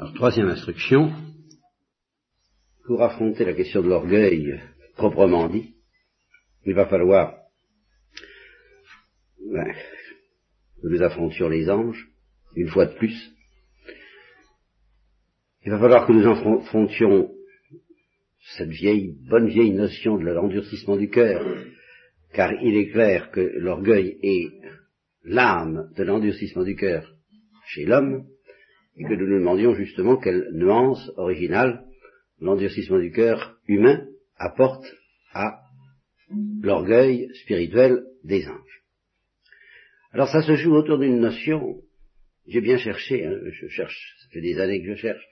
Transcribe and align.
Alors, 0.00 0.14
troisième 0.14 0.48
instruction, 0.48 1.12
pour 2.86 3.02
affronter 3.02 3.44
la 3.44 3.52
question 3.52 3.82
de 3.82 3.88
l'orgueil 3.88 4.58
proprement 4.96 5.46
dit, 5.50 5.74
il 6.64 6.72
va 6.72 6.86
falloir 6.86 7.34
ben, 9.52 9.74
que 10.82 10.88
nous 10.88 11.02
affrontions 11.02 11.50
les 11.50 11.68
anges, 11.68 12.08
une 12.56 12.68
fois 12.68 12.86
de 12.86 12.94
plus. 12.94 13.14
Il 15.66 15.70
va 15.70 15.78
falloir 15.78 16.06
que 16.06 16.12
nous 16.12 16.26
affrontions 16.26 17.34
cette 18.56 18.70
vieille, 18.70 19.18
bonne 19.28 19.48
vieille 19.48 19.72
notion 19.72 20.16
de 20.16 20.24
l'endurcissement 20.24 20.96
du 20.96 21.10
cœur, 21.10 21.44
car 22.32 22.54
il 22.62 22.74
est 22.74 22.88
clair 22.88 23.30
que 23.32 23.40
l'orgueil 23.40 24.16
est 24.22 24.50
l'âme 25.24 25.92
de 25.94 26.04
l'endurcissement 26.04 26.64
du 26.64 26.74
cœur 26.74 27.06
chez 27.66 27.84
l'homme, 27.84 28.24
et 28.96 29.04
que 29.04 29.14
nous 29.14 29.26
nous 29.26 29.38
demandions 29.38 29.74
justement 29.74 30.16
quelle 30.16 30.48
nuance 30.52 31.10
originale 31.16 31.84
l'endurcissement 32.40 32.98
du 32.98 33.12
cœur 33.12 33.56
humain 33.68 34.06
apporte 34.36 34.84
à 35.32 35.60
l'orgueil 36.62 37.28
spirituel 37.42 38.04
des 38.24 38.46
anges. 38.48 38.82
Alors 40.12 40.28
ça 40.28 40.42
se 40.42 40.54
joue 40.56 40.74
autour 40.74 40.98
d'une 40.98 41.20
notion, 41.20 41.80
j'ai 42.46 42.60
bien 42.60 42.78
cherché, 42.78 43.26
hein, 43.26 43.38
je 43.50 43.68
cherche, 43.68 44.16
ça 44.22 44.28
fait 44.32 44.40
des 44.40 44.58
années 44.58 44.82
que 44.82 44.94
je 44.94 45.00
cherche, 45.00 45.24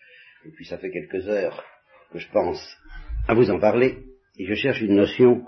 et 0.44 0.50
puis 0.50 0.64
ça 0.64 0.78
fait 0.78 0.90
quelques 0.90 1.26
heures 1.26 1.64
que 2.12 2.18
je 2.18 2.30
pense 2.30 2.60
à 3.26 3.34
vous 3.34 3.50
en 3.50 3.58
parler, 3.58 3.98
et 4.38 4.46
je 4.46 4.54
cherche 4.54 4.80
une 4.80 4.94
notion 4.94 5.44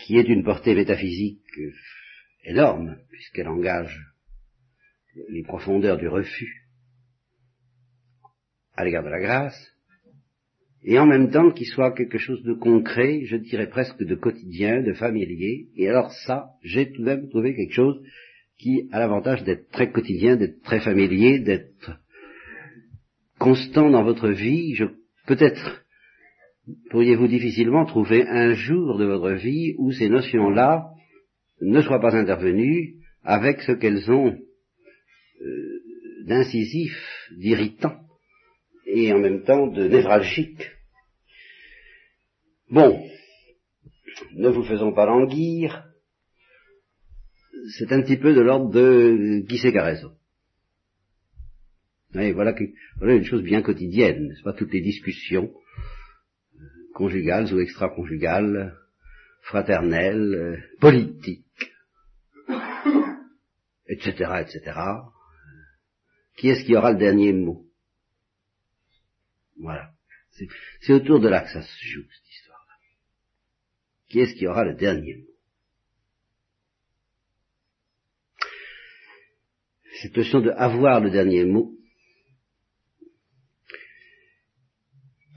qui 0.00 0.18
est 0.18 0.24
d'une 0.24 0.44
portée 0.44 0.74
métaphysique 0.74 1.42
énorme, 2.44 2.98
puisqu'elle 3.10 3.48
engage 3.48 3.98
les 5.28 5.42
profondeurs 5.42 5.96
du 5.96 6.08
refus 6.08 6.65
à 8.76 8.84
l'égard 8.84 9.04
de 9.04 9.10
la 9.10 9.20
grâce, 9.20 9.76
et 10.88 11.00
en 11.00 11.06
même 11.06 11.30
temps 11.30 11.50
qu'il 11.50 11.66
soit 11.66 11.92
quelque 11.92 12.18
chose 12.18 12.42
de 12.44 12.54
concret, 12.54 13.24
je 13.24 13.36
dirais 13.36 13.68
presque 13.68 14.04
de 14.04 14.14
quotidien, 14.14 14.82
de 14.82 14.92
familier, 14.92 15.66
et 15.76 15.88
alors 15.88 16.12
ça, 16.12 16.50
j'ai 16.62 16.92
tout 16.92 17.02
de 17.02 17.06
même 17.06 17.28
trouvé 17.28 17.56
quelque 17.56 17.74
chose 17.74 18.00
qui 18.56 18.88
a 18.92 19.00
l'avantage 19.00 19.42
d'être 19.42 19.68
très 19.70 19.90
quotidien, 19.90 20.36
d'être 20.36 20.62
très 20.62 20.80
familier, 20.80 21.40
d'être 21.40 21.98
constant 23.38 23.90
dans 23.90 24.04
votre 24.04 24.28
vie. 24.28 24.74
Je, 24.76 24.84
peut-être 25.26 25.84
pourriez-vous 26.90 27.26
difficilement 27.26 27.84
trouver 27.84 28.26
un 28.26 28.52
jour 28.52 28.96
de 28.96 29.06
votre 29.06 29.32
vie 29.32 29.74
où 29.78 29.90
ces 29.90 30.08
notions-là 30.08 30.86
ne 31.60 31.80
soient 31.82 32.00
pas 32.00 32.14
intervenues 32.14 32.94
avec 33.24 33.60
ce 33.62 33.72
qu'elles 33.72 34.10
ont 34.10 34.38
euh, 35.42 35.80
d'incisif, 36.26 36.96
d'irritant 37.36 38.05
et 38.86 39.12
en 39.12 39.18
même 39.18 39.42
temps 39.42 39.66
de 39.66 39.88
névralgique. 39.88 40.70
Bon, 42.70 43.04
ne 44.34 44.48
vous 44.48 44.64
faisons 44.64 44.92
pas 44.92 45.06
languir, 45.06 45.84
c'est 47.78 47.92
un 47.92 48.02
petit 48.02 48.16
peu 48.16 48.34
de 48.34 48.40
l'ordre 48.40 48.70
de 48.70 49.44
qui 49.48 49.58
c'est 49.58 49.76
a 49.76 49.84
raison. 49.84 50.12
voilà, 52.12 52.54
voilà 52.98 53.14
une 53.14 53.24
chose 53.24 53.42
bien 53.42 53.62
quotidienne, 53.62 54.28
n'est-ce 54.28 54.42
pas, 54.42 54.52
toutes 54.52 54.72
les 54.72 54.80
discussions 54.80 55.52
conjugales 56.94 57.52
ou 57.52 57.60
extra-conjugales, 57.60 58.74
fraternelles, 59.42 60.34
euh, 60.34 60.56
politiques, 60.80 61.72
etc., 63.86 64.40
etc. 64.40 64.80
Qui 66.36 66.48
est-ce 66.48 66.64
qui 66.64 66.74
aura 66.74 66.92
le 66.92 66.98
dernier 66.98 67.32
mot? 67.32 67.66
Voilà. 69.58 69.90
C'est 70.80 70.92
autour 70.92 71.20
de 71.20 71.28
là 71.28 71.42
que 71.42 71.50
ça 71.50 71.62
se 71.62 71.84
joue, 71.84 72.02
cette 72.02 72.30
histoire-là. 72.30 72.74
Qui 74.08 74.20
est-ce 74.20 74.34
qui 74.34 74.46
aura 74.46 74.64
le 74.64 74.74
dernier 74.74 75.16
mot? 75.16 75.32
Cette 80.02 80.16
notion 80.16 80.40
de 80.40 80.50
avoir 80.50 81.00
le 81.00 81.10
dernier 81.10 81.44
mot, 81.44 81.76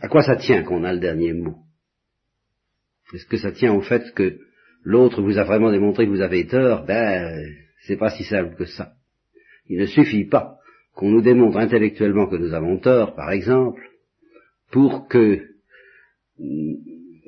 À 0.02 0.08
quoi 0.08 0.24
ça 0.24 0.38
tient 0.38 0.64
qu'on 0.64 0.84
a 0.84 0.94
le 0.94 1.00
dernier 1.00 1.34
mot? 1.34 1.58
Est-ce 3.14 3.26
que 3.26 3.38
ça 3.38 3.52
tient 3.52 3.74
au 3.74 3.82
fait 3.82 4.14
que 4.14 4.40
l'autre 4.84 5.22
vous 5.22 5.38
a 5.38 5.44
vraiment 5.44 5.72
démontré 5.72 6.06
que 6.06 6.12
vous 6.12 6.22
avez 6.22 6.48
tort? 6.48 6.86
Ben, 6.86 7.46
c'est 7.86 7.98
pas 7.98 8.10
si 8.10 8.24
simple 8.24 8.56
que 8.56 8.66
ça. 8.66 8.94
Il 9.68 9.80
ne 9.80 9.86
suffit 9.86 10.26
pas 10.26 10.58
qu'on 10.94 11.10
nous 11.10 11.22
démontre 11.22 11.58
intellectuellement 11.58 12.28
que 12.28 12.38
nous 12.38 12.54
avons 12.54 12.78
tort, 12.78 13.16
par 13.16 13.32
exemple, 13.32 13.82
pour 14.72 15.08
que 15.08 15.46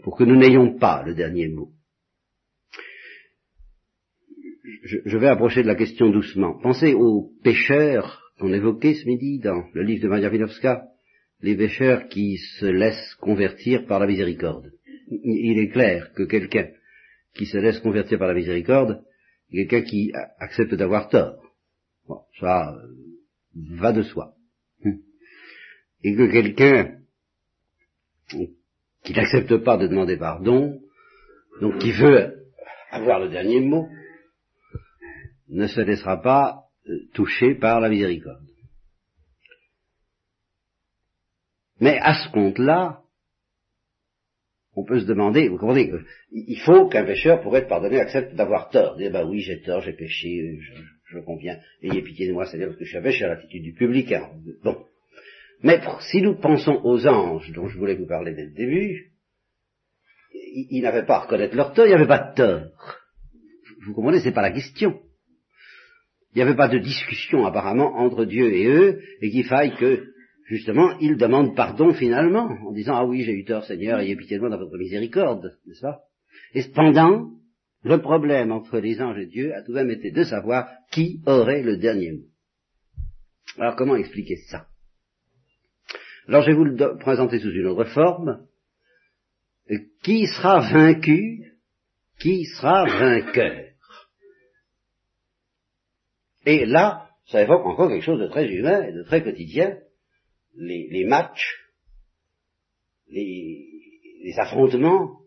pour 0.03 0.18
que 0.18 0.24
nous 0.24 0.35
n'ayons 0.35 0.78
pas 0.78 1.03
le 1.03 1.13
dernier 1.13 1.47
mot. 1.47 1.69
Je, 4.84 5.18
vais 5.18 5.28
approcher 5.28 5.62
de 5.62 5.68
la 5.68 5.75
question 5.75 6.09
doucement. 6.09 6.59
Pensez 6.59 6.94
aux 6.94 7.31
pêcheurs 7.44 8.31
qu'on 8.40 8.51
évoquait 8.51 8.96
ce 8.96 9.06
midi 9.06 9.40
dans 9.40 9.63
le 9.74 9.84
livre 9.84 10.03
de 10.03 10.07
Maria 10.07 10.30
les 11.41 11.56
pécheurs 11.56 12.07
qui 12.07 12.38
se 12.59 12.66
laissent 12.66 13.16
convertir 13.16 13.85
par 13.85 14.00
la 14.00 14.07
miséricorde. 14.07 14.72
Il 15.09 15.59
est 15.59 15.69
clair 15.69 16.12
que 16.13 16.24
quelqu'un 16.24 16.68
qui 17.35 17.46
se 17.46 17.57
laisse 17.57 17.80
convertir 17.80 18.19
par 18.19 18.28
la 18.28 18.34
miséricorde, 18.34 19.03
quelqu'un 19.51 19.81
qui 19.81 20.12
accepte 20.40 20.74
d'avoir 20.75 21.09
tort. 21.09 21.41
Bon, 22.07 22.19
ça 22.40 22.74
euh, 22.74 22.88
va 23.80 23.91
de 23.91 24.03
soi. 24.03 24.34
Et 26.03 26.16
que 26.16 26.31
quelqu'un 26.31 27.00
qui 29.03 29.14
n'accepte 29.14 29.58
pas 29.58 29.78
de 29.78 29.88
demander 29.88 30.18
pardon, 30.18 30.80
donc 31.62 31.78
qui 31.80 31.92
veut 31.92 32.36
avoir 32.92 33.19
le 33.19 33.30
dernier 33.30 33.62
mot, 33.62 33.88
ne 35.50 35.68
se 35.68 35.81
laissera 35.81 36.22
pas 36.22 36.66
euh, 36.88 36.94
toucher 37.14 37.56
par 37.56 37.80
la 37.80 37.90
miséricorde. 37.90 38.46
Mais 41.80 41.97
à 42.00 42.14
ce 42.14 42.31
compte-là, 42.31 43.02
on 44.75 44.86
peut 44.86 45.00
se 45.00 45.06
demander, 45.06 45.50
vous 45.50 45.58
comprenez, 45.58 45.92
il 46.31 46.59
faut 46.62 46.88
qu'un 46.88 47.06
pécheur, 47.06 47.42
pour 47.42 47.58
être 47.58 47.68
pardonné, 47.68 48.00
accepte 48.00 48.36
d'avoir 48.36 48.69
tort. 48.69 48.96
Dire, 48.96 49.12
bah 49.12 49.25
oui, 49.25 49.42
j'ai 49.42 49.62
tort, 49.62 49.81
j'ai 49.81 49.94
péché, 49.94 50.59
je, 50.62 50.74
je 51.06 51.19
conviens, 51.19 51.59
ayez 51.81 52.02
pitié 52.02 52.28
de 52.28 52.34
moi, 52.34 52.46
c'est-à-dire 52.46 52.68
parce 52.68 52.80
que 52.80 52.86
je 52.86 52.90
suis 52.90 52.98
un 52.98 53.03
pécheur, 53.03 53.30
l'attitude 53.30 53.63
du 53.63 53.74
publicain. 53.74 54.30
Bon. 54.63 54.86
Mais 55.64 55.82
si 56.12 56.22
nous 56.22 56.36
pensons 56.36 56.82
aux 56.84 57.08
anges 57.08 57.52
dont 57.52 57.68
je 57.68 57.78
voulais 57.78 57.96
vous 57.96 58.08
parler 58.08 58.34
dès 58.34 58.46
le 58.46 58.54
début, 58.54 59.12
ils, 60.34 60.82
n'avaient 60.82 61.06
pas 61.06 61.18
à 61.18 61.20
reconnaître 61.22 61.56
leur 61.56 61.74
tort, 61.74 61.86
il 61.86 61.90
n'y 61.90 61.96
avait 61.96 62.08
pas 62.08 62.32
de 62.32 62.36
tort. 62.36 62.98
Vous 63.86 63.94
comprenez, 63.94 64.20
c'est 64.22 64.34
pas 64.34 64.42
la 64.42 64.52
question. 64.52 65.00
Il 66.34 66.38
n'y 66.38 66.42
avait 66.42 66.56
pas 66.56 66.68
de 66.68 66.80
discussion 66.80 67.46
apparemment 67.46 67.96
entre 67.98 68.26
Dieu 68.26 68.54
et 68.54 68.66
eux, 68.66 69.02
et 69.22 69.30
qu'il 69.30 69.46
faille 69.46 69.76
que 69.76 70.08
justement, 70.46 70.98
il 71.00 71.18
demande 71.18 71.56
pardon 71.56 71.94
finalement, 71.94 72.50
en 72.66 72.72
disant, 72.72 72.96
ah 72.96 73.06
oui, 73.06 73.24
j'ai 73.24 73.34
eu 73.34 73.46
tort 73.46 73.66
Seigneur, 73.66 74.00
ayez 74.00 74.16
pitié 74.16 74.38
de 74.38 74.42
moi 74.42 74.50
dans 74.50 74.58
votre 74.58 74.78
miséricorde, 74.78 75.58
n'est-ce 75.66 75.82
pas? 75.82 76.00
Et 76.54 76.62
cependant, 76.62 77.32
le 77.84 78.02
problème 78.02 78.52
entre 78.52 78.80
les 78.80 79.02
anges 79.02 79.20
et 79.20 79.26
Dieu 79.26 79.54
a 79.54 79.62
tout 79.64 79.72
de 79.72 79.78
même 79.78 79.90
été 79.90 80.12
de 80.12 80.24
savoir 80.24 80.70
qui 80.92 81.22
aurait 81.26 81.64
le 81.64 81.78
dernier 81.78 82.14
mot. 82.14 82.26
Alors 83.58 83.76
comment 83.76 83.96
expliquer 83.96 84.38
ça? 84.50 84.68
Alors 86.28 86.44
je 86.44 86.52
vais 86.52 86.58
vous 86.58 86.66
le 86.66 86.98
présenter 87.00 87.40
sous 87.40 87.52
une 87.52 87.68
autre 87.68 87.90
forme. 87.92 88.46
Qui 90.04 90.28
sera 90.28 90.59
vaincu? 90.72 91.54
Qui 92.20 92.46
sera 92.46 92.86
vainqueur? 92.86 93.72
Et 96.46 96.66
là, 96.66 97.10
ça 97.28 97.42
évoque 97.42 97.66
encore 97.66 97.90
quelque 97.90 98.04
chose 98.04 98.20
de 98.20 98.28
très 98.28 98.48
humain 98.48 98.84
et 98.84 98.92
de 98.92 99.04
très 99.04 99.24
quotidien, 99.24 99.78
les, 100.56 101.06
matchs, 101.06 101.56
les, 103.07 104.34
affrontements 104.38 105.19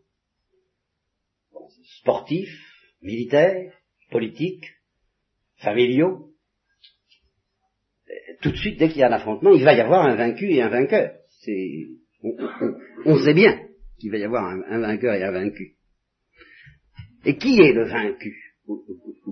sportifs, 2.00 2.60
militaires, 3.00 3.72
politiques, 4.10 4.66
familiaux, 5.56 6.33
tout 8.40 8.50
de 8.50 8.56
suite, 8.56 8.78
dès 8.78 8.88
qu'il 8.88 8.98
y 8.98 9.02
a 9.02 9.08
un 9.08 9.12
affrontement, 9.12 9.50
il 9.50 9.64
va 9.64 9.74
y 9.74 9.80
avoir 9.80 10.06
un 10.06 10.16
vaincu 10.16 10.50
et 10.50 10.62
un 10.62 10.68
vainqueur. 10.68 11.12
C'est, 11.40 11.86
on, 13.04 13.16
sait 13.18 13.34
bien 13.34 13.60
qu'il 13.98 14.10
va 14.10 14.18
y 14.18 14.24
avoir 14.24 14.44
un, 14.44 14.78
vainqueur 14.78 15.14
et 15.14 15.22
un 15.22 15.30
vaincu. 15.30 15.74
Et 17.24 17.36
qui 17.36 17.60
est 17.60 17.72
le 17.72 17.84
vaincu 17.84 18.34
ou, 18.66 18.82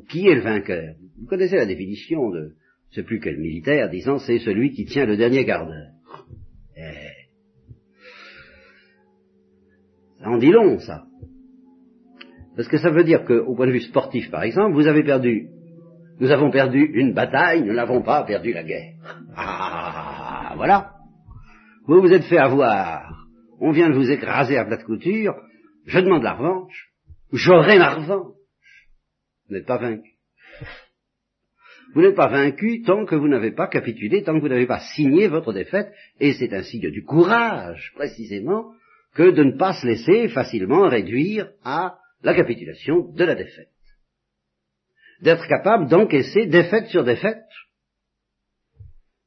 qui 0.08 0.26
est 0.26 0.34
le 0.34 0.42
vainqueur? 0.42 0.94
Vous 1.18 1.26
connaissez 1.26 1.56
la 1.56 1.66
définition 1.66 2.30
de, 2.30 2.54
c'est 2.90 3.02
plus 3.02 3.20
que 3.20 3.30
le 3.30 3.38
militaire, 3.38 3.88
disant 3.90 4.18
c'est 4.18 4.38
celui 4.38 4.72
qui 4.72 4.84
tient 4.84 5.06
le 5.06 5.16
dernier 5.16 5.44
quart 5.44 5.66
d'heure. 5.66 5.92
Eh. 6.76 7.22
Ça 10.20 10.28
en 10.28 10.38
dit 10.38 10.50
long, 10.50 10.78
ça. 10.78 11.04
Parce 12.56 12.68
que 12.68 12.78
ça 12.78 12.90
veut 12.90 13.04
dire 13.04 13.24
qu'au 13.24 13.54
point 13.54 13.66
de 13.66 13.72
vue 13.72 13.80
sportif, 13.80 14.30
par 14.30 14.42
exemple, 14.42 14.74
vous 14.74 14.86
avez 14.86 15.02
perdu, 15.02 15.48
nous 16.20 16.30
avons 16.30 16.50
perdu 16.50 16.84
une 16.94 17.14
bataille, 17.14 17.62
nous 17.62 17.74
n'avons 17.74 18.02
pas 18.02 18.24
perdu 18.24 18.52
la 18.52 18.62
guerre. 18.62 18.94
Ah, 19.36 20.52
voilà. 20.56 20.92
Vous 21.86 22.00
vous 22.00 22.12
êtes 22.12 22.24
fait 22.24 22.38
avoir, 22.38 23.26
on 23.60 23.72
vient 23.72 23.90
de 23.90 23.94
vous 23.94 24.10
écraser 24.10 24.56
à 24.56 24.64
plat 24.64 24.76
de 24.76 24.84
couture, 24.84 25.34
je 25.86 25.98
demande 25.98 26.22
la 26.22 26.34
revanche, 26.34 26.90
j'aurai 27.32 27.78
ma 27.78 27.94
revanche. 27.94 28.34
Vous 29.48 29.54
n'êtes 29.54 29.66
pas 29.66 29.78
vaincu. 29.78 30.10
Vous 31.94 32.00
n'êtes 32.00 32.14
pas 32.14 32.28
vaincu 32.28 32.82
tant 32.82 33.04
que 33.04 33.16
vous 33.16 33.28
n'avez 33.28 33.50
pas 33.50 33.66
capitulé, 33.66 34.22
tant 34.22 34.34
que 34.34 34.40
vous 34.40 34.48
n'avez 34.48 34.66
pas 34.66 34.80
signé 34.94 35.28
votre 35.28 35.52
défaite, 35.52 35.92
et 36.20 36.32
c'est 36.32 36.52
un 36.54 36.62
signe 36.62 36.90
du 36.90 37.04
courage, 37.04 37.92
précisément, 37.94 38.72
que 39.14 39.30
de 39.30 39.44
ne 39.44 39.58
pas 39.58 39.74
se 39.74 39.86
laisser 39.86 40.28
facilement 40.28 40.88
réduire 40.88 41.50
à 41.64 41.98
la 42.22 42.34
capitulation 42.34 43.12
de 43.12 43.24
la 43.24 43.34
défaite. 43.34 43.71
D'être 45.22 45.46
capable 45.46 45.88
d'encaisser 45.88 46.46
défaite 46.46 46.88
sur 46.88 47.04
défaite. 47.04 47.46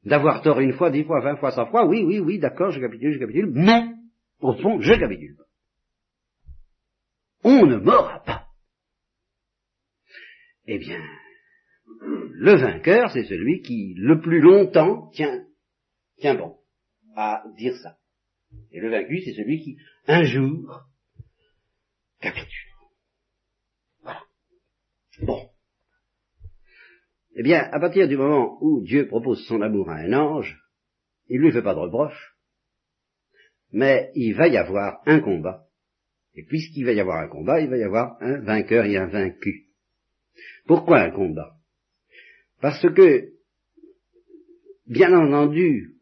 D'avoir 0.03 0.41
tort 0.41 0.59
une 0.59 0.73
fois, 0.73 0.91
dix 0.91 1.05
fois, 1.05 1.21
vingt 1.21 1.37
fois, 1.37 1.51
cent 1.51 1.67
fois, 1.67 1.85
oui, 1.87 2.03
oui, 2.03 2.19
oui, 2.19 2.37
d'accord, 2.37 2.69
je 2.71 2.81
capitule, 2.81 3.13
je 3.13 3.19
capitule, 3.19 3.49
mais, 3.51 3.93
au 4.39 4.53
fond, 4.53 4.79
je 4.81 4.93
capitule. 4.93 5.37
On 7.43 7.65
ne 7.65 7.77
m'aura 7.77 8.21
pas. 8.23 8.47
Eh 10.67 10.77
bien, 10.79 11.01
le 12.01 12.55
vainqueur, 12.55 13.09
c'est 13.11 13.25
celui 13.25 13.61
qui, 13.61 13.95
le 13.97 14.19
plus 14.19 14.41
longtemps, 14.41 15.09
tient, 15.11 15.45
tient 16.17 16.35
bon 16.35 16.57
à 17.15 17.43
dire 17.57 17.75
ça. 17.77 17.97
Et 18.71 18.81
le 18.81 18.89
vaincu, 18.91 19.21
c'est 19.23 19.33
celui 19.33 19.61
qui, 19.61 19.77
un 20.07 20.23
jour, 20.23 20.83
capitule. 22.19 22.71
Voilà. 24.01 24.23
Bon. 25.21 25.54
Eh 27.35 27.43
bien, 27.43 27.67
à 27.71 27.79
partir 27.79 28.07
du 28.07 28.15
moment 28.15 28.57
où 28.61 28.81
Dieu 28.81 29.07
propose 29.07 29.45
son 29.45 29.61
amour 29.61 29.89
à 29.89 29.97
un 29.97 30.13
ange, 30.13 30.57
il 31.27 31.39
lui 31.39 31.51
fait 31.51 31.61
pas 31.61 31.73
de 31.73 31.79
reproche, 31.79 32.33
mais 33.71 34.09
il 34.15 34.33
va 34.35 34.47
y 34.47 34.57
avoir 34.57 35.01
un 35.05 35.19
combat. 35.19 35.65
Et 36.33 36.43
puisqu'il 36.43 36.85
va 36.85 36.93
y 36.93 36.99
avoir 36.99 37.19
un 37.19 37.27
combat, 37.27 37.59
il 37.59 37.69
va 37.69 37.77
y 37.77 37.83
avoir 37.83 38.17
un 38.21 38.39
vainqueur 38.39 38.85
et 38.85 38.97
un 38.97 39.07
vaincu. 39.07 39.65
Pourquoi 40.65 41.01
un 41.01 41.11
combat? 41.11 41.51
Parce 42.61 42.81
que, 42.93 43.29
bien 44.87 45.13
entendu, 45.13 45.95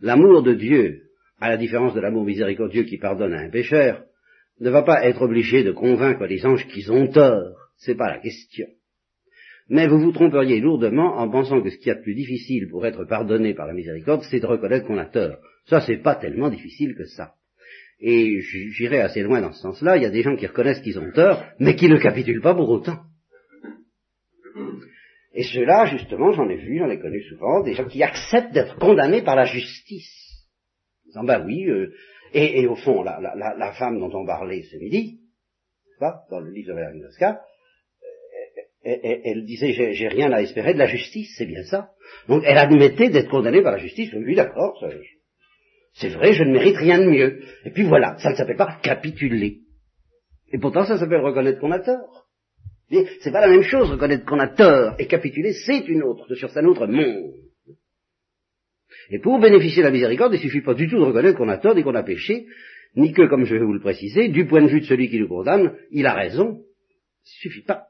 l'amour 0.00 0.42
de 0.42 0.54
Dieu, 0.54 1.02
à 1.38 1.50
la 1.50 1.58
différence 1.58 1.94
de 1.94 2.00
l'amour 2.00 2.24
miséricordieux 2.24 2.84
qui 2.84 2.96
pardonne 2.96 3.34
à 3.34 3.40
un 3.40 3.50
pécheur, 3.50 4.04
ne 4.60 4.70
va 4.70 4.82
pas 4.82 5.04
être 5.06 5.22
obligé 5.22 5.64
de 5.64 5.72
convaincre 5.72 6.24
les 6.26 6.46
anges 6.46 6.66
qu'ils 6.68 6.90
ont 6.92 7.08
tort. 7.08 7.58
C'est 7.76 7.96
pas 7.96 8.08
la 8.08 8.20
question. 8.20 8.68
Mais 9.72 9.88
vous 9.88 9.98
vous 9.98 10.12
tromperiez 10.12 10.60
lourdement 10.60 11.16
en 11.16 11.30
pensant 11.30 11.62
que 11.62 11.70
ce 11.70 11.78
qu'il 11.78 11.86
y 11.86 11.92
a 11.92 11.94
de 11.94 12.02
plus 12.02 12.14
difficile 12.14 12.68
pour 12.68 12.84
être 12.84 13.06
pardonné 13.06 13.54
par 13.54 13.66
la 13.66 13.72
miséricorde, 13.72 14.22
c'est 14.30 14.38
de 14.38 14.44
reconnaître 14.44 14.86
qu'on 14.86 14.98
a 14.98 15.06
tort. 15.06 15.38
Ça, 15.64 15.80
c'est 15.80 15.96
pas 15.96 16.14
tellement 16.14 16.50
difficile 16.50 16.94
que 16.94 17.06
ça. 17.06 17.32
Et 17.98 18.42
j'irai 18.42 19.00
assez 19.00 19.22
loin 19.22 19.40
dans 19.40 19.52
ce 19.52 19.62
sens-là, 19.62 19.96
il 19.96 20.02
y 20.02 20.06
a 20.06 20.10
des 20.10 20.20
gens 20.20 20.36
qui 20.36 20.46
reconnaissent 20.46 20.82
qu'ils 20.82 20.98
ont 20.98 21.10
tort, 21.12 21.42
mais 21.58 21.74
qui 21.74 21.88
ne 21.88 21.96
capitulent 21.96 22.42
pas 22.42 22.54
pour 22.54 22.68
autant. 22.68 22.98
Et 25.32 25.42
ceux-là, 25.42 25.86
justement, 25.86 26.32
j'en 26.32 26.50
ai 26.50 26.56
vu, 26.56 26.76
j'en 26.78 26.90
ai 26.90 26.98
connu 26.98 27.22
souvent, 27.22 27.62
des 27.62 27.72
gens 27.72 27.86
qui 27.86 28.02
acceptent 28.02 28.52
d'être 28.52 28.76
condamnés 28.76 29.22
par 29.22 29.36
la 29.36 29.46
justice. 29.46 30.44
Disant, 31.06 31.24
ben 31.24 31.46
oui, 31.46 31.64
euh, 31.70 31.94
et, 32.34 32.66
au 32.66 32.76
fond, 32.76 33.02
la, 33.02 33.18
la, 33.22 33.54
la, 33.56 33.72
femme 33.72 33.98
dont 33.98 34.12
on 34.12 34.26
parlait 34.26 34.64
ce 34.64 34.76
midi, 34.76 35.20
pas, 35.98 36.24
dans 36.30 36.40
le 36.40 36.50
livre 36.50 36.68
de 36.68 36.74
Valérie 36.74 37.00
elle, 38.84 39.44
disait 39.44 39.92
j'ai 39.92 40.08
rien 40.08 40.32
à 40.32 40.42
espérer 40.42 40.74
de 40.74 40.78
la 40.78 40.86
justice, 40.86 41.34
c'est 41.36 41.46
bien 41.46 41.64
ça. 41.64 41.90
Donc 42.28 42.42
elle 42.46 42.58
admettait 42.58 43.10
d'être 43.10 43.28
condamnée 43.28 43.62
par 43.62 43.72
la 43.72 43.78
justice. 43.78 44.12
Oui, 44.14 44.34
d'accord, 44.34 44.84
c'est 45.94 46.08
vrai, 46.08 46.32
je 46.32 46.44
ne 46.44 46.52
mérite 46.52 46.76
rien 46.76 46.98
de 46.98 47.10
mieux. 47.10 47.42
Et 47.64 47.70
puis 47.70 47.84
voilà, 47.84 48.16
ça 48.18 48.30
ne 48.30 48.34
s'appelle 48.34 48.56
pas 48.56 48.78
capituler. 48.82 49.58
Et 50.52 50.58
pourtant, 50.58 50.84
ça 50.84 50.98
s'appelle 50.98 51.20
reconnaître 51.20 51.60
qu'on 51.60 51.70
a 51.70 51.80
tort. 51.80 52.26
C'est 53.20 53.32
pas 53.32 53.40
la 53.40 53.48
même 53.48 53.62
chose, 53.62 53.90
reconnaître 53.90 54.24
qu'on 54.24 54.38
a 54.38 54.48
tort 54.48 54.94
et 54.98 55.06
capituler, 55.06 55.54
c'est 55.54 55.86
une 55.88 56.02
autre, 56.02 56.34
sur 56.34 56.54
un 56.56 56.64
autre 56.66 56.86
monde. 56.86 57.32
Et 59.10 59.18
pour 59.18 59.40
bénéficier 59.40 59.82
de 59.82 59.86
la 59.86 59.92
miséricorde, 59.92 60.34
il 60.34 60.36
ne 60.36 60.42
suffit 60.42 60.60
pas 60.60 60.74
du 60.74 60.88
tout 60.88 60.98
de 60.98 61.04
reconnaître 61.04 61.38
qu'on 61.38 61.48
a 61.48 61.58
tort 61.58 61.76
et 61.76 61.82
qu'on 61.82 61.94
a 61.94 62.02
péché, 62.02 62.46
ni 62.96 63.12
que, 63.12 63.28
comme 63.28 63.44
je 63.44 63.54
vais 63.54 63.64
vous 63.64 63.72
le 63.72 63.80
préciser, 63.80 64.28
du 64.28 64.46
point 64.46 64.62
de 64.62 64.68
vue 64.68 64.80
de 64.80 64.86
celui 64.86 65.08
qui 65.08 65.18
nous 65.18 65.28
condamne, 65.28 65.74
il 65.90 66.06
a 66.06 66.12
raison. 66.12 66.60
Il 67.24 67.48
ne 67.48 67.50
suffit 67.50 67.62
pas. 67.62 67.86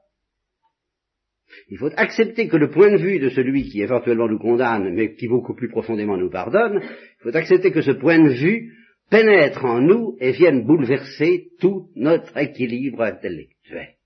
Il 1.69 1.79
faut 1.79 1.91
accepter 1.97 2.49
que 2.49 2.57
le 2.57 2.71
point 2.71 2.91
de 2.91 2.97
vue 2.97 3.19
de 3.19 3.29
celui 3.29 3.69
qui 3.69 3.83
éventuellement 3.83 4.29
nous 4.29 4.39
condamne, 4.39 4.95
mais 4.95 5.15
qui 5.15 5.29
beaucoup 5.29 5.55
plus 5.55 5.69
profondément 5.69 6.17
nous 6.17 6.31
pardonne, 6.31 6.81
il 6.83 7.23
faut 7.23 7.37
accepter 7.37 7.71
que 7.71 7.83
ce 7.83 7.93
point 7.93 8.19
de 8.19 8.33
vue 8.33 8.73
pénètre 9.11 9.65
en 9.65 9.81
nous 9.81 10.17
et 10.21 10.33
vienne 10.33 10.65
bouleverser 10.65 11.49
tout 11.61 11.91
notre 11.95 12.37
équilibre 12.37 13.03
intellectuel. 13.03 13.97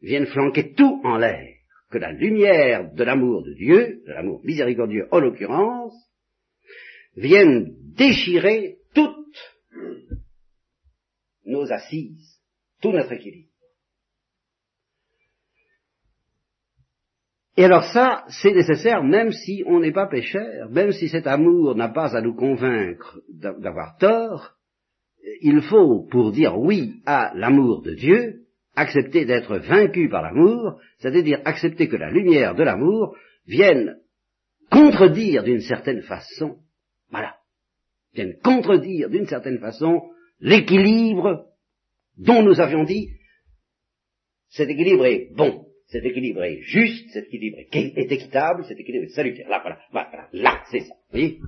Vienne 0.00 0.26
flanquer 0.26 0.72
tout 0.72 1.00
en 1.04 1.18
l'air, 1.18 1.46
que 1.90 1.98
la 1.98 2.12
lumière 2.12 2.92
de 2.92 3.04
l'amour 3.04 3.44
de 3.44 3.54
Dieu, 3.54 4.02
de 4.06 4.12
l'amour 4.12 4.40
miséricordieux 4.44 5.06
en 5.10 5.20
l'occurrence, 5.20 5.94
vienne 7.14 7.76
déchirer 7.94 8.78
toutes 8.94 9.60
nos 11.44 11.70
assises, 11.70 12.40
tout 12.80 12.92
notre 12.92 13.12
équilibre. 13.12 13.51
Et 17.56 17.64
alors 17.64 17.84
ça, 17.92 18.24
c'est 18.28 18.52
nécessaire 18.52 19.02
même 19.02 19.30
si 19.30 19.62
on 19.66 19.80
n'est 19.80 19.92
pas 19.92 20.06
pécheur, 20.06 20.70
même 20.70 20.92
si 20.92 21.08
cet 21.08 21.26
amour 21.26 21.74
n'a 21.74 21.88
pas 21.88 22.16
à 22.16 22.22
nous 22.22 22.34
convaincre 22.34 23.20
d'avoir 23.30 23.96
tort, 23.98 24.54
il 25.42 25.60
faut, 25.62 26.06
pour 26.10 26.32
dire 26.32 26.58
oui 26.58 27.02
à 27.04 27.32
l'amour 27.34 27.82
de 27.82 27.94
Dieu, 27.94 28.42
accepter 28.74 29.26
d'être 29.26 29.58
vaincu 29.58 30.08
par 30.08 30.22
l'amour, 30.22 30.80
c'est-à-dire 30.98 31.40
accepter 31.44 31.88
que 31.88 31.96
la 31.96 32.10
lumière 32.10 32.54
de 32.54 32.62
l'amour 32.62 33.16
vienne 33.46 33.98
contredire 34.70 35.42
d'une 35.42 35.60
certaine 35.60 36.02
façon, 36.02 36.56
voilà, 37.10 37.36
vienne 38.14 38.34
contredire 38.42 39.10
d'une 39.10 39.26
certaine 39.26 39.58
façon 39.58 40.00
l'équilibre 40.40 41.46
dont 42.16 42.42
nous 42.42 42.60
avions 42.60 42.84
dit, 42.84 43.10
cet 44.48 44.70
équilibre 44.70 45.06
est 45.06 45.28
bon, 45.34 45.66
cet 45.92 46.06
équilibre 46.06 46.42
est 46.42 46.62
juste, 46.62 47.10
cet 47.10 47.26
équilibre 47.26 47.58
est 47.58 48.12
équitable, 48.12 48.64
cet 48.64 48.80
équilibre 48.80 49.04
est 49.04 49.14
salutaire. 49.14 49.46
Là, 49.50 49.60
voilà, 49.60 49.78
voilà, 49.92 50.28
là, 50.32 50.64
c'est 50.70 50.80
ça. 50.80 50.94
Vous 50.94 51.18
voyez? 51.18 51.38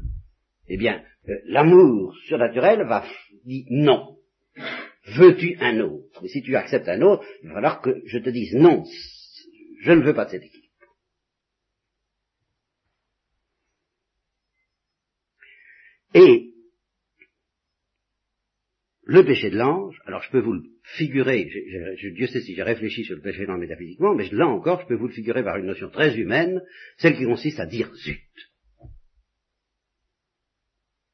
Eh 0.69 0.77
bien, 0.77 1.03
euh, 1.31 1.39
l'amour 1.47 2.15
surnaturel 2.27 2.83
va 2.87 3.07
dire 3.47 3.65
non. 3.71 4.19
Veux-tu 5.17 5.57
un 5.61 5.81
autre? 5.81 6.23
Et 6.23 6.29
si 6.29 6.43
tu 6.43 6.57
acceptes 6.57 6.89
un 6.89 7.01
autre, 7.01 7.25
il 7.43 7.49
va 7.49 7.55
falloir 7.55 7.81
que 7.81 8.03
je 8.05 8.19
te 8.19 8.29
dise 8.29 8.55
non, 8.55 8.85
je 9.81 9.93
ne 9.93 10.03
veux 10.03 10.15
pas 10.15 10.27
de 10.27 10.31
cet 10.33 10.43
équilibre. 10.43 10.69
Et 16.15 16.54
le 19.07 19.25
péché 19.25 19.51
de 19.51 19.59
l'ange, 19.59 20.01
alors 20.07 20.23
je 20.23 20.31
peux 20.31 20.41
vous 20.41 20.55
le 20.55 20.63
figurer, 20.83 21.49
je, 21.97 22.09
Dieu 22.09 22.27
sait 22.27 22.41
si 22.41 22.55
j'ai 22.55 22.63
réfléchi 22.63 23.05
sur 23.05 23.17
le 23.17 23.23
péché 23.23 23.41
de 23.41 23.47
l'ange 23.47 23.61
métaphysiquement, 23.61 24.15
mais 24.15 24.29
là 24.31 24.47
encore, 24.47 24.81
je 24.81 24.87
peux 24.87 24.95
vous 24.95 25.09
le 25.09 25.13
figurer 25.13 25.45
par 25.45 25.57
une 25.57 25.67
notion 25.67 25.91
très 25.91 26.19
humaine, 26.19 26.63
celle 26.97 27.17
qui 27.17 27.25
consiste 27.25 27.61
à 27.61 27.67
dire 27.67 27.93
zut. 27.95 28.23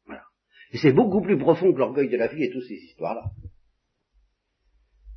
Voilà. 0.06 0.22
Et 0.72 0.78
c'est 0.78 0.92
beaucoup 0.92 1.20
plus 1.20 1.36
profond 1.36 1.72
que 1.72 1.78
l'orgueil 1.78 2.08
de 2.08 2.16
la 2.16 2.28
vie 2.28 2.44
et 2.44 2.50
toutes 2.50 2.66
ces 2.66 2.74
histoires-là. 2.74 3.24